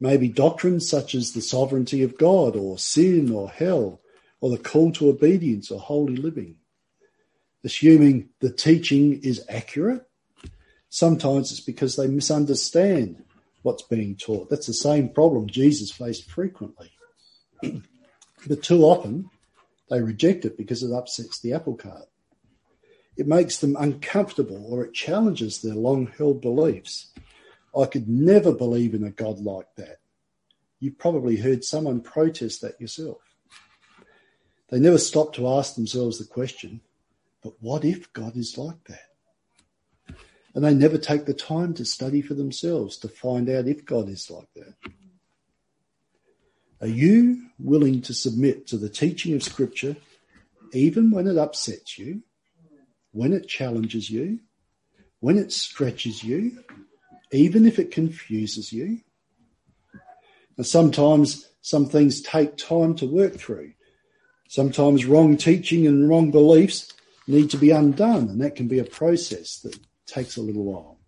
Maybe 0.00 0.28
doctrines 0.28 0.88
such 0.88 1.14
as 1.14 1.32
the 1.32 1.40
sovereignty 1.40 2.02
of 2.02 2.18
God, 2.18 2.56
or 2.56 2.78
sin, 2.78 3.30
or 3.30 3.48
hell, 3.48 4.00
or 4.40 4.50
the 4.50 4.58
call 4.58 4.90
to 4.92 5.08
obedience 5.08 5.70
or 5.70 5.78
holy 5.78 6.16
living. 6.16 6.56
Assuming 7.62 8.30
the 8.40 8.50
teaching 8.50 9.20
is 9.22 9.44
accurate 9.48 10.04
Sometimes 10.94 11.50
it's 11.50 11.58
because 11.58 11.96
they 11.96 12.06
misunderstand 12.06 13.24
what's 13.62 13.82
being 13.82 14.14
taught. 14.14 14.48
That's 14.48 14.68
the 14.68 14.72
same 14.72 15.08
problem 15.08 15.48
Jesus 15.48 15.90
faced 15.90 16.30
frequently. 16.30 16.92
but 17.60 18.62
too 18.62 18.84
often, 18.84 19.28
they 19.90 20.00
reject 20.00 20.44
it 20.44 20.56
because 20.56 20.84
it 20.84 20.92
upsets 20.92 21.40
the 21.40 21.52
apple 21.52 21.74
cart. 21.74 22.04
It 23.16 23.26
makes 23.26 23.58
them 23.58 23.74
uncomfortable 23.76 24.72
or 24.72 24.84
it 24.84 24.94
challenges 24.94 25.60
their 25.60 25.74
long 25.74 26.06
held 26.16 26.40
beliefs. 26.40 27.10
I 27.76 27.86
could 27.86 28.08
never 28.08 28.52
believe 28.52 28.94
in 28.94 29.02
a 29.02 29.10
God 29.10 29.40
like 29.40 29.74
that. 29.76 29.96
You've 30.78 31.00
probably 31.00 31.38
heard 31.38 31.64
someone 31.64 32.02
protest 32.02 32.60
that 32.60 32.80
yourself. 32.80 33.18
They 34.68 34.78
never 34.78 34.98
stop 34.98 35.34
to 35.34 35.48
ask 35.48 35.74
themselves 35.74 36.20
the 36.20 36.24
question, 36.24 36.82
but 37.42 37.54
what 37.60 37.84
if 37.84 38.12
God 38.12 38.36
is 38.36 38.56
like 38.56 38.84
that? 38.84 39.13
And 40.54 40.64
they 40.64 40.72
never 40.72 40.98
take 40.98 41.26
the 41.26 41.34
time 41.34 41.74
to 41.74 41.84
study 41.84 42.22
for 42.22 42.34
themselves 42.34 42.96
to 42.98 43.08
find 43.08 43.48
out 43.50 43.66
if 43.66 43.84
God 43.84 44.08
is 44.08 44.30
like 44.30 44.48
that. 44.54 44.74
Are 46.80 46.86
you 46.86 47.46
willing 47.58 48.02
to 48.02 48.14
submit 48.14 48.66
to 48.68 48.76
the 48.76 48.88
teaching 48.88 49.34
of 49.34 49.42
Scripture 49.42 49.96
even 50.72 51.10
when 51.10 51.26
it 51.26 51.38
upsets 51.38 51.98
you, 51.98 52.22
when 53.12 53.32
it 53.32 53.48
challenges 53.48 54.10
you, 54.10 54.40
when 55.20 55.38
it 55.38 55.52
stretches 55.52 56.22
you, 56.22 56.62
even 57.32 57.66
if 57.66 57.78
it 57.78 57.90
confuses 57.90 58.72
you? 58.72 59.00
Now, 60.56 60.64
sometimes 60.64 61.48
some 61.62 61.86
things 61.86 62.20
take 62.20 62.56
time 62.56 62.94
to 62.96 63.06
work 63.06 63.34
through. 63.34 63.72
Sometimes 64.48 65.04
wrong 65.04 65.36
teaching 65.36 65.86
and 65.86 66.08
wrong 66.08 66.30
beliefs 66.30 66.92
need 67.26 67.50
to 67.50 67.56
be 67.56 67.70
undone, 67.70 68.28
and 68.28 68.40
that 68.40 68.54
can 68.54 68.68
be 68.68 68.78
a 68.78 68.84
process 68.84 69.58
that 69.60 69.78
takes 70.06 70.36
a 70.36 70.42
little 70.42 70.64
while. 70.64 70.98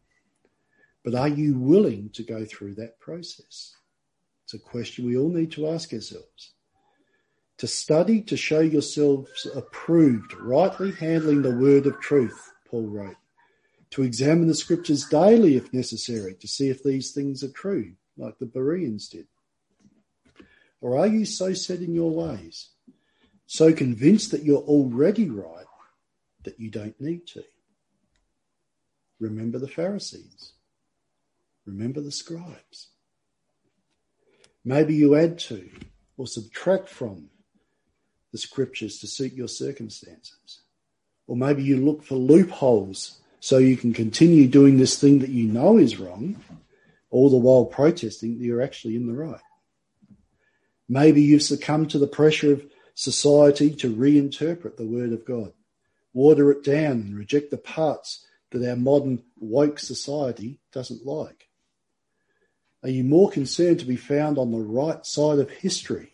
But 1.04 1.14
are 1.14 1.28
you 1.28 1.59
willing 1.59 2.11
to 2.14 2.22
go 2.22 2.44
through 2.44 2.74
that 2.74 2.98
process? 2.98 3.74
It's 4.44 4.54
a 4.54 4.59
question 4.59 5.06
we 5.06 5.16
all 5.16 5.30
need 5.30 5.52
to 5.52 5.68
ask 5.68 5.92
ourselves. 5.92 6.52
To 7.59 7.66
study 7.66 8.20
to 8.22 8.37
show 8.37 8.61
yourselves 8.61 9.46
approved, 9.54 10.35
rightly 10.35 10.92
handling 10.92 11.42
the 11.42 11.56
word 11.56 11.87
of 11.87 12.00
truth, 12.00 12.52
Paul 12.68 12.88
wrote. 12.88 13.16
To 13.90 14.02
examine 14.02 14.46
the 14.46 14.54
scriptures 14.54 15.04
daily 15.04 15.56
if 15.56 15.72
necessary 15.72 16.35
to 16.35 16.48
see 16.48 16.68
if 16.68 16.82
these 16.82 17.12
things 17.12 17.42
are 17.42 17.52
true, 17.52 17.92
like 18.18 18.38
the 18.38 18.46
Bereans 18.46 19.09
did. 19.09 19.26
Or 20.80 20.98
are 20.98 21.06
you 21.06 21.24
so 21.24 21.54
set 21.54 21.80
in 21.80 21.94
your 21.94 22.11
ways, 22.11 22.70
so 23.46 23.72
convinced 23.72 24.32
that 24.32 24.44
you're 24.44 24.59
already 24.59 25.30
right 25.30 25.66
that 26.44 26.61
you 26.61 26.70
don't 26.70 27.00
need 27.00 27.26
to? 27.28 27.42
Remember 29.18 29.59
the 29.59 29.68
Pharisees. 29.68 30.52
Remember 31.64 32.00
the 32.00 32.12
scribes. 32.12 32.88
Maybe 34.64 34.94
you 34.94 35.14
add 35.14 35.38
to 35.40 35.68
or 36.16 36.26
subtract 36.26 36.88
from 36.88 37.31
the 38.33 38.38
scriptures 38.38 38.98
to 38.98 39.07
suit 39.07 39.33
your 39.33 39.48
circumstances. 39.48 40.61
Or 41.26 41.37
maybe 41.37 41.62
you 41.62 41.76
look 41.76 42.02
for 42.02 42.16
loopholes 42.16 43.20
so 43.40 43.59
you 43.59 43.76
can 43.76 43.92
continue 43.92 44.46
doing 44.46 44.76
this 44.76 45.00
thing 45.00 45.20
that 45.20 45.31
you 45.31 45.46
know 45.46 45.79
is 45.79 45.98
wrong, 45.98 46.42
all 47.11 47.31
the 47.31 47.37
while 47.37 47.64
protesting 47.64 48.38
that 48.38 48.44
you're 48.44 48.62
actually 48.62 48.96
in 48.96 49.07
the 49.07 49.14
right. 49.14 49.40
Maybe 50.88 51.22
you've 51.22 51.42
succumbed 51.42 51.90
to 51.90 51.98
the 51.98 52.07
pressure 52.07 52.52
of 52.52 52.66
society 52.94 53.70
to 53.76 53.94
reinterpret 53.94 54.76
the 54.76 54.87
word 54.87 55.12
of 55.12 55.24
God, 55.24 55.52
water 56.12 56.50
it 56.50 56.64
down 56.64 56.92
and 56.92 57.16
reject 57.16 57.50
the 57.50 57.59
parts 57.59 58.25
that 58.59 58.71
our 58.71 58.77
modern 58.77 59.23
woke 59.38 59.79
society 59.79 60.61
doesn't 60.73 61.07
like? 61.07 61.49
Are 62.83 62.88
you 62.88 63.05
more 63.05 63.31
concerned 63.31 63.81
to 63.81 63.85
be 63.85 63.97
found 63.97 64.38
on 64.38 64.53
the 64.53 64.59
right 64.59 65.05
side 65.05 65.38
of 65.38 65.51
history 65.51 66.12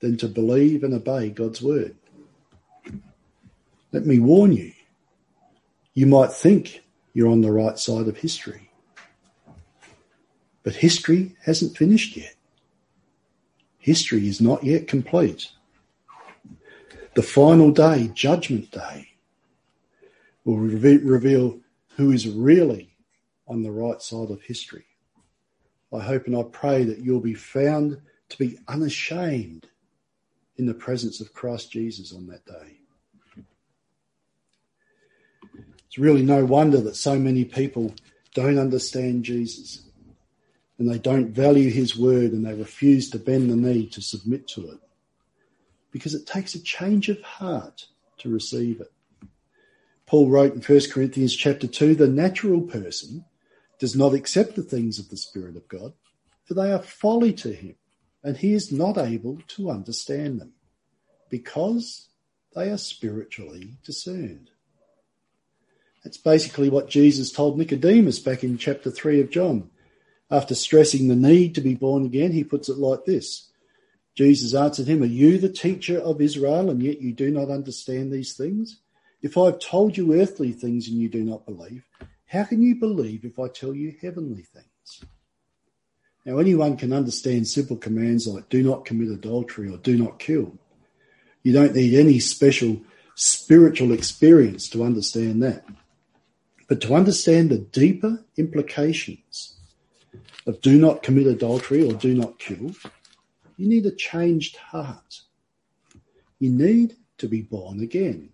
than 0.00 0.16
to 0.18 0.28
believe 0.28 0.82
and 0.82 0.94
obey 0.94 1.30
God's 1.30 1.62
word? 1.62 1.96
Let 3.92 4.04
me 4.04 4.18
warn 4.18 4.52
you, 4.52 4.72
you 5.94 6.06
might 6.06 6.32
think 6.32 6.82
you're 7.14 7.30
on 7.30 7.40
the 7.40 7.52
right 7.52 7.78
side 7.78 8.08
of 8.08 8.16
history, 8.16 8.70
but 10.62 10.74
history 10.74 11.36
hasn't 11.44 11.76
finished 11.76 12.16
yet. 12.16 12.34
History 13.78 14.28
is 14.28 14.40
not 14.40 14.64
yet 14.64 14.88
complete. 14.88 15.50
The 17.14 17.22
final 17.22 17.70
day, 17.70 18.10
Judgment 18.12 18.70
Day, 18.72 19.08
will 20.46 20.56
reveal 20.56 21.58
who 21.96 22.12
is 22.12 22.28
really 22.28 22.96
on 23.48 23.62
the 23.62 23.70
right 23.70 24.00
side 24.00 24.30
of 24.30 24.40
history. 24.42 24.86
I 25.92 25.98
hope 25.98 26.26
and 26.26 26.36
I 26.36 26.44
pray 26.44 26.84
that 26.84 27.00
you'll 27.00 27.20
be 27.20 27.34
found 27.34 28.00
to 28.28 28.38
be 28.38 28.58
unashamed 28.68 29.66
in 30.56 30.66
the 30.66 30.74
presence 30.74 31.20
of 31.20 31.34
Christ 31.34 31.70
Jesus 31.72 32.12
on 32.12 32.28
that 32.28 32.46
day. 32.46 32.78
It's 35.86 35.98
really 35.98 36.22
no 36.22 36.44
wonder 36.44 36.80
that 36.80 36.96
so 36.96 37.18
many 37.18 37.44
people 37.44 37.94
don't 38.34 38.58
understand 38.58 39.24
Jesus 39.24 39.82
and 40.78 40.90
they 40.90 40.98
don't 40.98 41.30
value 41.30 41.70
his 41.70 41.96
word 41.96 42.32
and 42.32 42.46
they 42.46 42.54
refuse 42.54 43.10
to 43.10 43.18
bend 43.18 43.50
the 43.50 43.56
knee 43.56 43.86
to 43.88 44.00
submit 44.00 44.46
to 44.48 44.70
it 44.70 44.78
because 45.90 46.14
it 46.14 46.26
takes 46.26 46.54
a 46.54 46.62
change 46.62 47.08
of 47.08 47.20
heart 47.22 47.86
to 48.18 48.28
receive 48.28 48.80
it. 48.80 48.92
Paul 50.06 50.30
wrote 50.30 50.54
in 50.54 50.62
1 50.62 50.90
Corinthians 50.92 51.34
chapter 51.34 51.66
2 51.66 51.96
the 51.96 52.06
natural 52.06 52.60
person 52.62 53.24
does 53.78 53.96
not 53.96 54.14
accept 54.14 54.54
the 54.54 54.62
things 54.62 54.98
of 54.98 55.08
the 55.10 55.16
Spirit 55.16 55.56
of 55.56 55.68
God, 55.68 55.92
for 56.44 56.54
they 56.54 56.72
are 56.72 56.78
folly 56.78 57.32
to 57.34 57.52
him, 57.52 57.74
and 58.22 58.36
he 58.36 58.54
is 58.54 58.70
not 58.70 58.96
able 58.96 59.38
to 59.48 59.70
understand 59.70 60.40
them 60.40 60.52
because 61.28 62.08
they 62.54 62.70
are 62.70 62.78
spiritually 62.78 63.76
discerned. 63.84 64.50
That's 66.04 66.18
basically 66.18 66.70
what 66.70 66.88
Jesus 66.88 67.32
told 67.32 67.58
Nicodemus 67.58 68.20
back 68.20 68.44
in 68.44 68.58
chapter 68.58 68.92
3 68.92 69.20
of 69.20 69.30
John. 69.30 69.70
After 70.30 70.54
stressing 70.54 71.08
the 71.08 71.16
need 71.16 71.54
to 71.56 71.60
be 71.60 71.74
born 71.74 72.04
again, 72.04 72.30
he 72.32 72.44
puts 72.44 72.68
it 72.68 72.78
like 72.78 73.04
this 73.04 73.50
Jesus 74.14 74.54
answered 74.54 74.86
him, 74.86 75.02
Are 75.02 75.06
you 75.06 75.36
the 75.38 75.48
teacher 75.48 75.98
of 75.98 76.20
Israel, 76.20 76.70
and 76.70 76.80
yet 76.80 77.02
you 77.02 77.12
do 77.12 77.30
not 77.32 77.50
understand 77.50 78.12
these 78.12 78.34
things? 78.34 78.80
If 79.22 79.36
I've 79.36 79.58
told 79.58 79.96
you 79.96 80.20
earthly 80.20 80.52
things 80.52 80.88
and 80.88 80.98
you 80.98 81.08
do 81.08 81.22
not 81.22 81.46
believe, 81.46 81.84
how 82.26 82.44
can 82.44 82.62
you 82.62 82.76
believe 82.76 83.24
if 83.24 83.38
I 83.38 83.48
tell 83.48 83.74
you 83.74 83.96
heavenly 84.00 84.42
things? 84.42 85.04
Now, 86.24 86.38
anyone 86.38 86.76
can 86.76 86.92
understand 86.92 87.46
simple 87.46 87.76
commands 87.76 88.26
like 88.26 88.48
do 88.48 88.62
not 88.62 88.84
commit 88.84 89.10
adultery 89.10 89.72
or 89.72 89.78
do 89.78 89.96
not 89.96 90.18
kill. 90.18 90.58
You 91.44 91.52
don't 91.52 91.74
need 91.74 91.94
any 91.94 92.18
special 92.18 92.80
spiritual 93.14 93.92
experience 93.92 94.68
to 94.70 94.82
understand 94.82 95.42
that. 95.42 95.64
But 96.68 96.80
to 96.82 96.94
understand 96.94 97.50
the 97.50 97.58
deeper 97.58 98.24
implications 98.36 99.56
of 100.46 100.60
do 100.60 100.78
not 100.78 101.02
commit 101.02 101.28
adultery 101.28 101.88
or 101.88 101.92
do 101.92 102.14
not 102.14 102.40
kill, 102.40 102.72
you 103.56 103.68
need 103.68 103.86
a 103.86 103.94
changed 103.94 104.56
heart. 104.56 105.20
You 106.40 106.50
need 106.50 106.96
to 107.18 107.28
be 107.28 107.42
born 107.42 107.80
again. 107.80 108.30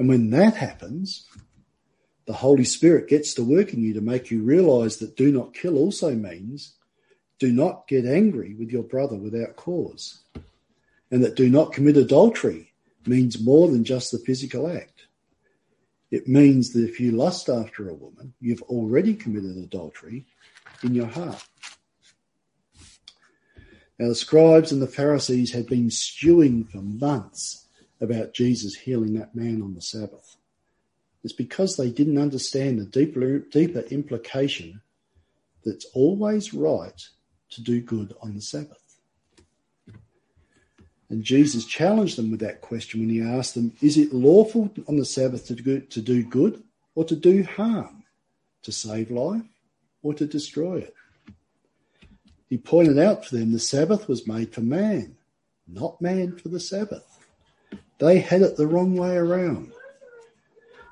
And 0.00 0.08
when 0.08 0.30
that 0.30 0.56
happens, 0.56 1.26
the 2.24 2.32
Holy 2.32 2.64
Spirit 2.64 3.06
gets 3.06 3.34
to 3.34 3.44
work 3.44 3.74
in 3.74 3.82
you 3.82 3.92
to 3.92 4.00
make 4.00 4.30
you 4.30 4.42
realize 4.42 4.96
that 4.96 5.14
do 5.14 5.30
not 5.30 5.52
kill 5.52 5.76
also 5.76 6.14
means 6.14 6.76
do 7.38 7.52
not 7.52 7.86
get 7.86 8.06
angry 8.06 8.54
with 8.54 8.70
your 8.70 8.82
brother 8.82 9.16
without 9.16 9.56
cause. 9.56 10.22
And 11.10 11.22
that 11.22 11.36
do 11.36 11.50
not 11.50 11.74
commit 11.74 11.98
adultery 11.98 12.72
means 13.04 13.44
more 13.44 13.68
than 13.68 13.84
just 13.84 14.10
the 14.10 14.18
physical 14.18 14.74
act. 14.74 15.04
It 16.10 16.26
means 16.26 16.72
that 16.72 16.88
if 16.88 16.98
you 16.98 17.10
lust 17.10 17.50
after 17.50 17.90
a 17.90 17.94
woman, 17.94 18.32
you've 18.40 18.62
already 18.62 19.12
committed 19.12 19.58
adultery 19.58 20.24
in 20.82 20.94
your 20.94 21.08
heart. 21.08 21.44
Now, 23.98 24.08
the 24.08 24.14
scribes 24.14 24.72
and 24.72 24.80
the 24.80 24.86
Pharisees 24.86 25.52
had 25.52 25.66
been 25.66 25.90
stewing 25.90 26.64
for 26.64 26.78
months 26.78 27.66
about 28.00 28.34
Jesus 28.34 28.74
healing 28.74 29.14
that 29.14 29.34
man 29.34 29.62
on 29.62 29.74
the 29.74 29.82
Sabbath. 29.82 30.36
It's 31.22 31.32
because 31.32 31.76
they 31.76 31.90
didn't 31.90 32.18
understand 32.18 32.78
the 32.78 32.86
deeper, 32.86 33.38
deeper 33.38 33.80
implication 33.90 34.80
that 35.64 35.74
it's 35.74 35.86
always 35.92 36.54
right 36.54 37.00
to 37.50 37.62
do 37.62 37.80
good 37.80 38.14
on 38.22 38.34
the 38.34 38.40
Sabbath. 38.40 38.76
And 41.10 41.24
Jesus 41.24 41.64
challenged 41.64 42.16
them 42.16 42.30
with 42.30 42.40
that 42.40 42.60
question 42.60 43.00
when 43.00 43.10
he 43.10 43.20
asked 43.20 43.54
them, 43.54 43.72
Is 43.82 43.98
it 43.98 44.14
lawful 44.14 44.70
on 44.86 44.96
the 44.96 45.04
Sabbath 45.04 45.46
to 45.46 45.54
do, 45.54 45.80
to 45.80 46.00
do 46.00 46.22
good 46.22 46.62
or 46.94 47.04
to 47.04 47.16
do 47.16 47.42
harm, 47.42 48.04
to 48.62 48.72
save 48.72 49.10
life 49.10 49.42
or 50.02 50.14
to 50.14 50.24
destroy 50.24 50.78
it? 50.78 50.94
He 52.48 52.58
pointed 52.58 52.98
out 52.98 53.26
for 53.26 53.36
them 53.36 53.52
the 53.52 53.58
Sabbath 53.58 54.08
was 54.08 54.26
made 54.26 54.54
for 54.54 54.60
man, 54.60 55.16
not 55.66 56.00
man 56.00 56.36
for 56.36 56.48
the 56.48 56.60
Sabbath. 56.60 57.19
They 58.00 58.18
had 58.18 58.42
it 58.42 58.56
the 58.56 58.66
wrong 58.66 58.96
way 58.96 59.16
around. 59.16 59.72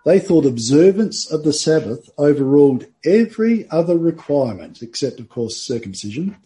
They 0.05 0.21
thought 0.21 0.47
observance 0.47 1.31
of 1.31 1.43
the 1.43 1.53
Sabbath 1.53 2.09
overruled 2.19 2.87
every 3.05 3.69
other 3.71 3.99
requirement, 3.99 4.81
except, 4.83 5.19
of 5.19 5.29
course, 5.29 5.57
circumcision. 5.57 6.37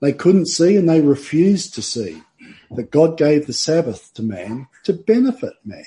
They 0.00 0.12
couldn't 0.12 0.46
see 0.46 0.76
and 0.76 0.88
they 0.88 1.00
refused 1.00 1.74
to 1.74 1.82
see 1.82 2.22
that 2.70 2.90
God 2.90 3.18
gave 3.18 3.46
the 3.46 3.52
Sabbath 3.52 4.12
to 4.14 4.22
man 4.22 4.68
to 4.84 4.92
benefit 4.92 5.54
man, 5.64 5.84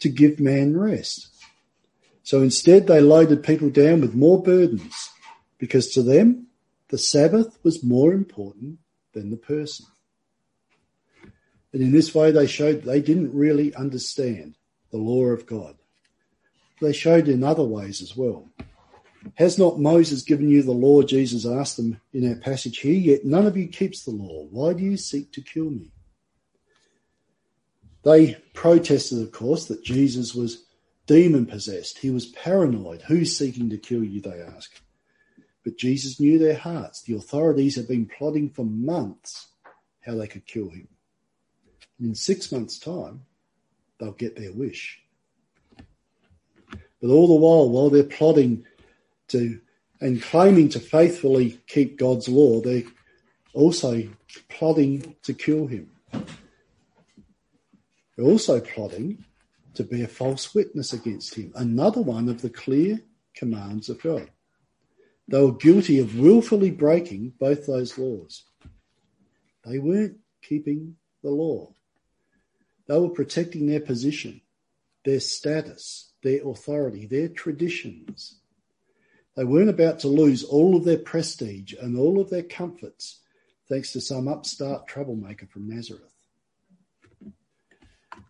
to 0.00 0.08
give 0.08 0.40
man 0.40 0.76
rest. 0.76 1.28
So 2.22 2.42
instead, 2.42 2.86
they 2.86 3.00
loaded 3.00 3.42
people 3.42 3.70
down 3.70 4.00
with 4.00 4.14
more 4.14 4.42
burdens 4.42 5.10
because 5.58 5.88
to 5.90 6.02
them, 6.02 6.46
the 6.88 6.98
Sabbath 6.98 7.58
was 7.62 7.84
more 7.84 8.12
important 8.12 8.78
than 9.12 9.30
the 9.30 9.36
person. 9.36 9.86
And 11.72 11.82
in 11.82 11.92
this 11.92 12.14
way, 12.14 12.32
they 12.32 12.46
showed 12.46 12.82
they 12.82 13.00
didn't 13.00 13.34
really 13.34 13.74
understand 13.74 14.56
the 14.90 14.98
law 14.98 15.26
of 15.26 15.46
God. 15.46 15.76
They 16.80 16.92
showed 16.92 17.28
in 17.28 17.44
other 17.44 17.62
ways 17.62 18.02
as 18.02 18.16
well. 18.16 18.48
Has 19.34 19.58
not 19.58 19.78
Moses 19.78 20.22
given 20.22 20.48
you 20.48 20.62
the 20.62 20.72
law? 20.72 21.02
Jesus 21.02 21.46
asked 21.46 21.76
them 21.76 22.00
in 22.12 22.28
our 22.28 22.36
passage 22.36 22.78
here, 22.78 22.98
yet 22.98 23.24
none 23.24 23.46
of 23.46 23.56
you 23.56 23.68
keeps 23.68 24.04
the 24.04 24.10
law. 24.10 24.46
Why 24.50 24.72
do 24.72 24.82
you 24.82 24.96
seek 24.96 25.32
to 25.32 25.42
kill 25.42 25.70
me? 25.70 25.92
They 28.02 28.34
protested, 28.54 29.20
of 29.20 29.30
course, 29.30 29.66
that 29.66 29.84
Jesus 29.84 30.34
was 30.34 30.64
demon 31.06 31.44
possessed. 31.44 31.98
He 31.98 32.10
was 32.10 32.26
paranoid. 32.26 33.02
Who's 33.02 33.36
seeking 33.36 33.68
to 33.70 33.76
kill 33.76 34.02
you? 34.02 34.22
They 34.22 34.40
asked. 34.40 34.80
But 35.64 35.76
Jesus 35.76 36.18
knew 36.18 36.38
their 36.38 36.56
hearts. 36.56 37.02
The 37.02 37.16
authorities 37.16 37.76
had 37.76 37.86
been 37.86 38.06
plotting 38.06 38.50
for 38.50 38.64
months 38.64 39.48
how 40.00 40.14
they 40.14 40.26
could 40.26 40.46
kill 40.46 40.70
him. 40.70 40.88
In 42.00 42.14
six 42.14 42.50
months' 42.50 42.78
time, 42.78 43.22
they'll 43.98 44.12
get 44.12 44.36
their 44.36 44.52
wish. 44.52 45.00
But 47.00 47.10
all 47.10 47.28
the 47.28 47.34
while, 47.34 47.68
while 47.68 47.90
they're 47.90 48.04
plotting 48.04 48.64
to 49.28 49.60
and 50.00 50.22
claiming 50.22 50.70
to 50.70 50.80
faithfully 50.80 51.60
keep 51.66 51.98
God's 51.98 52.28
law, 52.28 52.60
they're 52.60 52.84
also 53.52 54.08
plotting 54.48 55.14
to 55.24 55.34
kill 55.34 55.66
him. 55.66 55.90
They're 58.16 58.26
also 58.26 58.60
plotting 58.60 59.24
to 59.74 59.84
bear 59.84 60.08
false 60.08 60.54
witness 60.54 60.92
against 60.92 61.34
him, 61.34 61.52
another 61.54 62.00
one 62.00 62.28
of 62.28 62.42
the 62.42 62.50
clear 62.50 63.00
commands 63.34 63.88
of 63.88 64.02
God. 64.02 64.30
They 65.28 65.40
were 65.40 65.52
guilty 65.52 66.00
of 66.00 66.18
willfully 66.18 66.70
breaking 66.70 67.34
both 67.38 67.66
those 67.66 67.96
laws. 67.96 68.42
They 69.64 69.78
weren't 69.78 70.18
keeping 70.42 70.96
the 71.22 71.30
law. 71.30 71.72
They 72.90 72.98
were 72.98 73.10
protecting 73.10 73.68
their 73.68 73.78
position, 73.78 74.40
their 75.04 75.20
status, 75.20 76.10
their 76.24 76.44
authority, 76.44 77.06
their 77.06 77.28
traditions. 77.28 78.40
They 79.36 79.44
weren't 79.44 79.70
about 79.70 80.00
to 80.00 80.08
lose 80.08 80.42
all 80.42 80.74
of 80.74 80.84
their 80.84 80.98
prestige 80.98 81.72
and 81.80 81.96
all 81.96 82.18
of 82.18 82.30
their 82.30 82.42
comforts 82.42 83.20
thanks 83.68 83.92
to 83.92 84.00
some 84.00 84.26
upstart 84.26 84.88
troublemaker 84.88 85.46
from 85.46 85.68
Nazareth. 85.68 86.12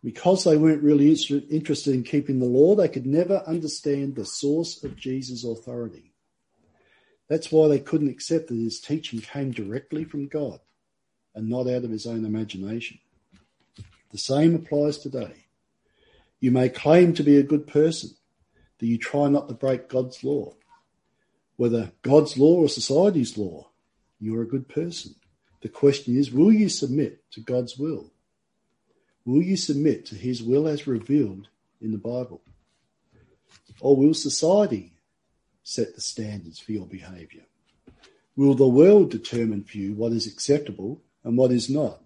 Because 0.04 0.44
they 0.44 0.58
weren't 0.58 0.82
really 0.82 1.16
interested 1.50 1.94
in 1.94 2.02
keeping 2.02 2.38
the 2.38 2.44
law, 2.44 2.74
they 2.74 2.88
could 2.88 3.06
never 3.06 3.42
understand 3.46 4.14
the 4.14 4.26
source 4.26 4.84
of 4.84 4.94
Jesus' 4.94 5.42
authority. 5.42 6.12
That's 7.30 7.50
why 7.50 7.68
they 7.68 7.80
couldn't 7.80 8.10
accept 8.10 8.48
that 8.48 8.56
his 8.56 8.78
teaching 8.78 9.22
came 9.22 9.52
directly 9.52 10.04
from 10.04 10.28
God 10.28 10.60
and 11.34 11.48
not 11.48 11.66
out 11.66 11.84
of 11.84 11.90
his 11.90 12.04
own 12.04 12.26
imagination. 12.26 12.98
The 14.10 14.18
same 14.18 14.54
applies 14.54 14.98
today. 14.98 15.46
You 16.40 16.50
may 16.50 16.68
claim 16.68 17.14
to 17.14 17.22
be 17.22 17.36
a 17.36 17.42
good 17.42 17.66
person, 17.66 18.10
that 18.78 18.86
you 18.86 18.98
try 18.98 19.28
not 19.28 19.48
to 19.48 19.54
break 19.54 19.88
God's 19.88 20.24
law. 20.24 20.54
Whether 21.56 21.92
God's 22.02 22.38
law 22.38 22.56
or 22.56 22.68
society's 22.68 23.36
law, 23.36 23.68
you're 24.18 24.42
a 24.42 24.48
good 24.48 24.68
person. 24.68 25.14
The 25.60 25.68
question 25.68 26.16
is, 26.16 26.32
will 26.32 26.52
you 26.52 26.68
submit 26.68 27.30
to 27.32 27.40
God's 27.40 27.76
will? 27.76 28.12
Will 29.26 29.42
you 29.42 29.56
submit 29.56 30.06
to 30.06 30.14
his 30.14 30.42
will 30.42 30.66
as 30.66 30.86
revealed 30.86 31.48
in 31.80 31.92
the 31.92 31.98
Bible? 31.98 32.40
Or 33.80 33.94
will 33.94 34.14
society 34.14 34.94
set 35.62 35.94
the 35.94 36.00
standards 36.00 36.58
for 36.58 36.72
your 36.72 36.86
behavior? 36.86 37.42
Will 38.36 38.54
the 38.54 38.66
world 38.66 39.10
determine 39.10 39.64
for 39.64 39.76
you 39.76 39.92
what 39.92 40.12
is 40.12 40.26
acceptable 40.26 41.02
and 41.22 41.36
what 41.36 41.52
is 41.52 41.68
not? 41.68 42.00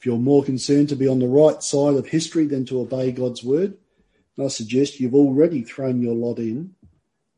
If 0.00 0.06
you're 0.06 0.16
more 0.16 0.42
concerned 0.42 0.88
to 0.88 0.96
be 0.96 1.06
on 1.06 1.18
the 1.18 1.28
right 1.28 1.62
side 1.62 1.94
of 1.94 2.08
history 2.08 2.46
than 2.46 2.64
to 2.66 2.80
obey 2.80 3.12
God's 3.12 3.44
word, 3.44 3.76
I 4.42 4.48
suggest 4.48 4.98
you've 4.98 5.14
already 5.14 5.60
thrown 5.60 6.00
your 6.00 6.14
lot 6.14 6.38
in 6.38 6.74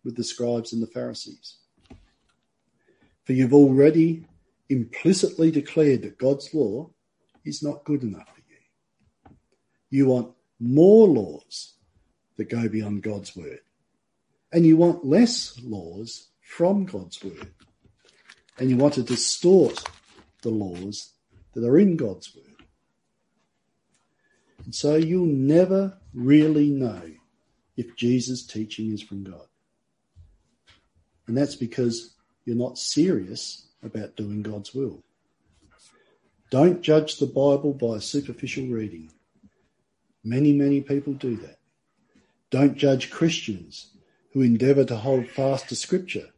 with 0.04 0.16
the 0.16 0.22
scribes 0.22 0.72
and 0.72 0.80
the 0.80 0.86
Pharisees. 0.86 1.58
For 3.24 3.32
you've 3.32 3.52
already 3.52 4.28
implicitly 4.68 5.50
declared 5.50 6.02
that 6.02 6.18
God's 6.18 6.54
law 6.54 6.90
is 7.44 7.64
not 7.64 7.82
good 7.82 8.04
enough 8.04 8.28
for 8.32 8.42
you. 8.48 9.36
You 9.90 10.06
want 10.06 10.32
more 10.60 11.08
laws 11.08 11.74
that 12.36 12.48
go 12.48 12.68
beyond 12.68 13.02
God's 13.02 13.34
word. 13.34 13.58
And 14.52 14.64
you 14.64 14.76
want 14.76 15.04
less 15.04 15.58
laws 15.64 16.28
from 16.40 16.84
God's 16.84 17.24
word. 17.24 17.52
And 18.58 18.70
you 18.70 18.76
want 18.76 18.94
to 18.94 19.02
distort 19.02 19.82
the 20.42 20.50
laws 20.50 21.12
that 21.54 21.64
are 21.64 21.78
in 21.78 21.96
God's 21.96 22.32
word. 22.36 22.51
And 24.64 24.74
so 24.74 24.96
you'll 24.96 25.26
never 25.26 25.98
really 26.14 26.70
know 26.70 27.02
if 27.76 27.96
Jesus' 27.96 28.46
teaching 28.46 28.92
is 28.92 29.02
from 29.02 29.24
God. 29.24 29.46
And 31.26 31.36
that's 31.36 31.56
because 31.56 32.14
you're 32.44 32.56
not 32.56 32.78
serious 32.78 33.66
about 33.82 34.16
doing 34.16 34.42
God's 34.42 34.74
will. 34.74 35.02
Don't 36.50 36.82
judge 36.82 37.18
the 37.18 37.26
Bible 37.26 37.72
by 37.72 37.96
a 37.96 38.00
superficial 38.00 38.66
reading. 38.66 39.10
Many, 40.22 40.52
many 40.52 40.80
people 40.80 41.14
do 41.14 41.36
that. 41.36 41.58
Don't 42.50 42.76
judge 42.76 43.10
Christians 43.10 43.88
who 44.32 44.42
endeavour 44.42 44.84
to 44.84 44.96
hold 44.96 45.28
fast 45.28 45.68
to 45.68 45.76
Scripture, 45.76 46.28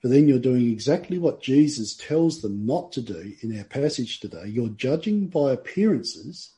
for 0.00 0.08
then 0.08 0.28
you're 0.28 0.38
doing 0.38 0.70
exactly 0.70 1.18
what 1.18 1.42
Jesus 1.42 1.94
tells 1.94 2.42
them 2.42 2.66
not 2.66 2.92
to 2.92 3.00
do 3.00 3.32
in 3.40 3.56
our 3.56 3.64
passage 3.64 4.20
today. 4.20 4.46
You're 4.46 4.68
judging 4.68 5.26
by 5.26 5.52
appearances, 5.52 6.50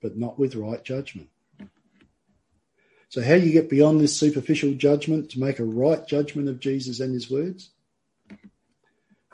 but 0.00 0.16
not 0.16 0.38
with 0.38 0.54
right 0.54 0.82
judgment. 0.84 1.28
So, 3.08 3.22
how 3.22 3.36
do 3.36 3.40
you 3.40 3.52
get 3.52 3.70
beyond 3.70 4.00
this 4.00 4.18
superficial 4.18 4.74
judgment 4.74 5.30
to 5.30 5.40
make 5.40 5.58
a 5.58 5.64
right 5.64 6.06
judgment 6.06 6.48
of 6.48 6.60
Jesus 6.60 7.00
and 7.00 7.14
his 7.14 7.30
words? 7.30 7.70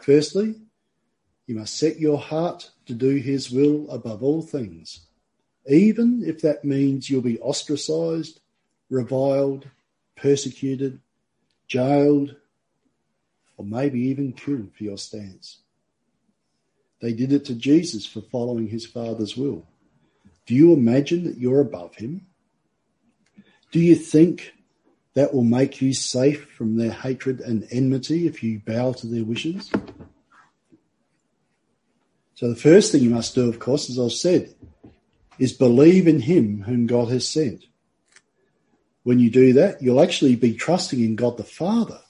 Firstly, 0.00 0.54
you 1.46 1.56
must 1.56 1.76
set 1.76 1.98
your 1.98 2.18
heart 2.18 2.70
to 2.86 2.94
do 2.94 3.16
his 3.16 3.50
will 3.50 3.90
above 3.90 4.22
all 4.22 4.42
things, 4.42 5.06
even 5.66 6.22
if 6.24 6.40
that 6.42 6.64
means 6.64 7.10
you'll 7.10 7.20
be 7.20 7.40
ostracized, 7.40 8.40
reviled, 8.90 9.68
persecuted, 10.16 11.00
jailed, 11.66 12.36
or 13.56 13.64
maybe 13.64 14.00
even 14.00 14.32
killed 14.32 14.72
for 14.76 14.84
your 14.84 14.98
stance. 14.98 15.58
They 17.00 17.12
did 17.12 17.32
it 17.32 17.44
to 17.46 17.54
Jesus 17.54 18.06
for 18.06 18.20
following 18.20 18.68
his 18.68 18.86
Father's 18.86 19.36
will. 19.36 19.66
Do 20.46 20.54
you 20.54 20.72
imagine 20.72 21.24
that 21.24 21.38
you're 21.38 21.60
above 21.60 21.94
him? 21.94 22.26
Do 23.72 23.80
you 23.80 23.94
think 23.94 24.52
that 25.14 25.32
will 25.32 25.44
make 25.44 25.80
you 25.80 25.94
safe 25.94 26.50
from 26.50 26.76
their 26.76 26.92
hatred 26.92 27.40
and 27.40 27.66
enmity 27.70 28.26
if 28.26 28.42
you 28.42 28.60
bow 28.60 28.92
to 28.92 29.06
their 29.06 29.24
wishes? 29.24 29.70
So 32.34 32.48
the 32.48 32.56
first 32.56 32.92
thing 32.92 33.02
you 33.02 33.10
must 33.10 33.34
do, 33.34 33.48
of 33.48 33.58
course, 33.58 33.88
as 33.88 33.98
I've 33.98 34.12
said, 34.12 34.54
is 35.38 35.52
believe 35.52 36.06
in 36.06 36.20
him 36.20 36.62
whom 36.62 36.86
God 36.86 37.08
has 37.08 37.26
sent. 37.28 37.64
When 39.02 39.18
you 39.18 39.30
do 39.30 39.52
that, 39.54 39.82
you'll 39.82 40.00
actually 40.00 40.36
be 40.36 40.54
trusting 40.54 41.00
in 41.00 41.16
God 41.16 41.36
the 41.36 41.44
Father. 41.44 42.00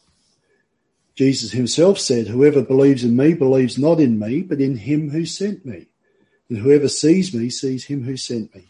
Jesus 1.14 1.53
himself 1.53 1.99
said, 1.99 2.27
Whoever 2.27 2.62
believes 2.62 3.05
in 3.05 3.16
me 3.16 3.35
believes 3.35 3.79
not 3.79 4.01
in 4.01 4.18
me, 4.18 4.42
but 4.42 4.61
in 4.61 4.77
him 4.77 5.11
who 5.11 5.25
sent 5.27 5.64
me. 5.64 5.87
And 6.48 6.59
whoever 6.59 6.88
sees 6.88 7.35
me 7.35 7.50
sees 7.50 7.85
him 7.85 8.04
who 8.04 8.16
sent 8.16 8.54
me. 8.54 8.66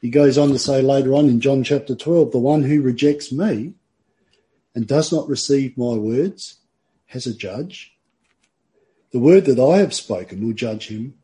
He 0.00 0.10
goes 0.10 0.36
on 0.36 0.50
to 0.50 0.58
say 0.58 0.82
later 0.82 1.14
on 1.14 1.28
in 1.28 1.40
John 1.40 1.64
chapter 1.64 1.94
12, 1.94 2.32
the 2.32 2.38
one 2.38 2.62
who 2.62 2.82
rejects 2.82 3.32
me 3.32 3.74
and 4.74 4.86
does 4.86 5.12
not 5.12 5.28
receive 5.28 5.78
my 5.78 5.94
words 5.94 6.58
has 7.06 7.26
a 7.26 7.34
judge. 7.34 7.96
The 9.12 9.18
word 9.18 9.46
that 9.46 9.60
I 9.60 9.78
have 9.78 9.94
spoken 9.94 10.44
will 10.44 10.52
judge 10.52 10.88
him 10.88 11.14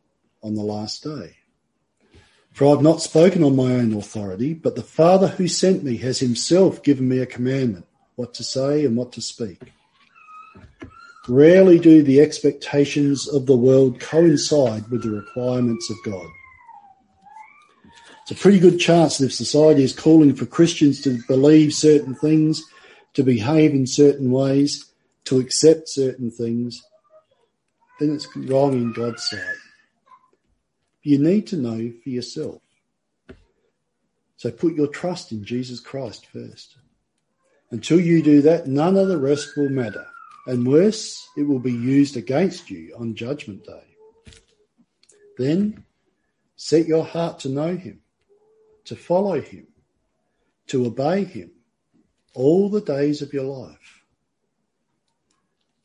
on 0.42 0.54
the 0.54 0.62
last 0.62 1.02
day. 1.02 1.36
For 2.52 2.66
I 2.66 2.70
have 2.70 2.82
not 2.82 3.02
spoken 3.02 3.42
on 3.42 3.56
my 3.56 3.74
own 3.74 3.92
authority, 3.92 4.54
but 4.54 4.76
the 4.76 4.82
Father 4.82 5.28
who 5.28 5.48
sent 5.48 5.84
me 5.84 5.96
has 5.98 6.20
himself 6.20 6.82
given 6.82 7.08
me 7.08 7.18
a 7.18 7.26
commandment, 7.26 7.86
what 8.16 8.34
to 8.34 8.44
say 8.44 8.84
and 8.84 8.96
what 8.96 9.12
to 9.12 9.20
speak. 9.20 9.72
Rarely 11.28 11.78
do 11.78 12.02
the 12.02 12.20
expectations 12.20 13.28
of 13.28 13.46
the 13.46 13.56
world 13.56 14.00
coincide 14.00 14.88
with 14.88 15.02
the 15.02 15.10
requirements 15.10 15.90
of 15.90 15.96
God. 16.04 16.26
It's 18.22 18.30
a 18.30 18.42
pretty 18.42 18.58
good 18.58 18.78
chance 18.78 19.18
that 19.18 19.26
if 19.26 19.34
society 19.34 19.82
is 19.82 19.92
calling 19.92 20.34
for 20.34 20.46
Christians 20.46 21.00
to 21.02 21.20
believe 21.26 21.74
certain 21.74 22.14
things, 22.14 22.62
to 23.14 23.22
behave 23.22 23.72
in 23.72 23.86
certain 23.86 24.30
ways, 24.30 24.86
to 25.24 25.40
accept 25.40 25.88
certain 25.88 26.30
things, 26.30 26.82
then 27.98 28.14
it's 28.14 28.28
wrong 28.36 28.72
in 28.72 28.92
God's 28.92 29.28
sight. 29.28 29.40
You 31.02 31.18
need 31.18 31.46
to 31.48 31.56
know 31.56 31.92
for 32.02 32.08
yourself. 32.08 32.60
So 34.36 34.50
put 34.50 34.74
your 34.74 34.86
trust 34.86 35.32
in 35.32 35.44
Jesus 35.44 35.80
Christ 35.80 36.26
first. 36.26 36.76
Until 37.70 38.00
you 38.00 38.22
do 38.22 38.40
that, 38.42 38.66
none 38.66 38.96
of 38.96 39.08
the 39.08 39.18
rest 39.18 39.56
will 39.56 39.68
matter. 39.68 40.06
And 40.46 40.66
worse, 40.66 41.28
it 41.36 41.42
will 41.42 41.58
be 41.58 41.72
used 41.72 42.16
against 42.16 42.70
you 42.70 42.94
on 42.98 43.14
Judgment 43.14 43.64
Day. 43.64 43.84
Then 45.38 45.84
set 46.56 46.86
your 46.86 47.04
heart 47.04 47.40
to 47.40 47.48
know 47.48 47.76
Him 47.76 48.00
to 48.90 48.96
follow 48.96 49.40
him, 49.40 49.68
to 50.66 50.84
obey 50.84 51.22
him 51.22 51.52
all 52.34 52.68
the 52.68 52.80
days 52.80 53.22
of 53.22 53.32
your 53.32 53.44
life. 53.44 54.02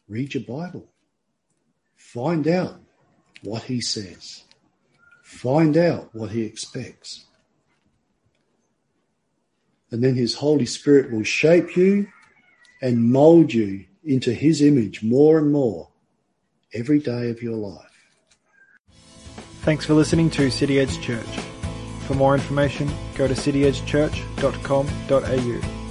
Read 0.07 0.33
your 0.33 0.43
Bible. 0.43 0.87
Find 1.95 2.47
out 2.47 2.79
what 3.43 3.61
he 3.61 3.79
says. 3.81 4.43
Find 5.21 5.77
out 5.77 6.09
what 6.13 6.31
he 6.31 6.45
expects. 6.45 7.25
And 9.91 10.03
then 10.03 10.15
his 10.15 10.33
Holy 10.33 10.65
Spirit 10.65 11.11
will 11.11 11.23
shape 11.23 11.77
you 11.77 12.07
and 12.81 13.11
mold 13.11 13.53
you 13.53 13.85
into 14.05 14.33
his 14.33 14.61
image 14.61 15.03
more 15.03 15.37
and 15.37 15.51
more 15.51 15.89
every 16.73 16.99
day 16.99 17.29
of 17.29 17.41
your 17.41 17.55
life. 17.55 17.81
Thanks 19.61 19.85
for 19.85 19.93
listening 19.93 20.29
to 20.31 20.51
City 20.51 20.79
Edge 20.79 20.99
Church. 21.01 21.39
For 22.07 22.13
more 22.13 22.35
information, 22.35 22.91
go 23.15 23.27
to 23.27 23.33
cityedgechurch.com.au. 23.33 25.84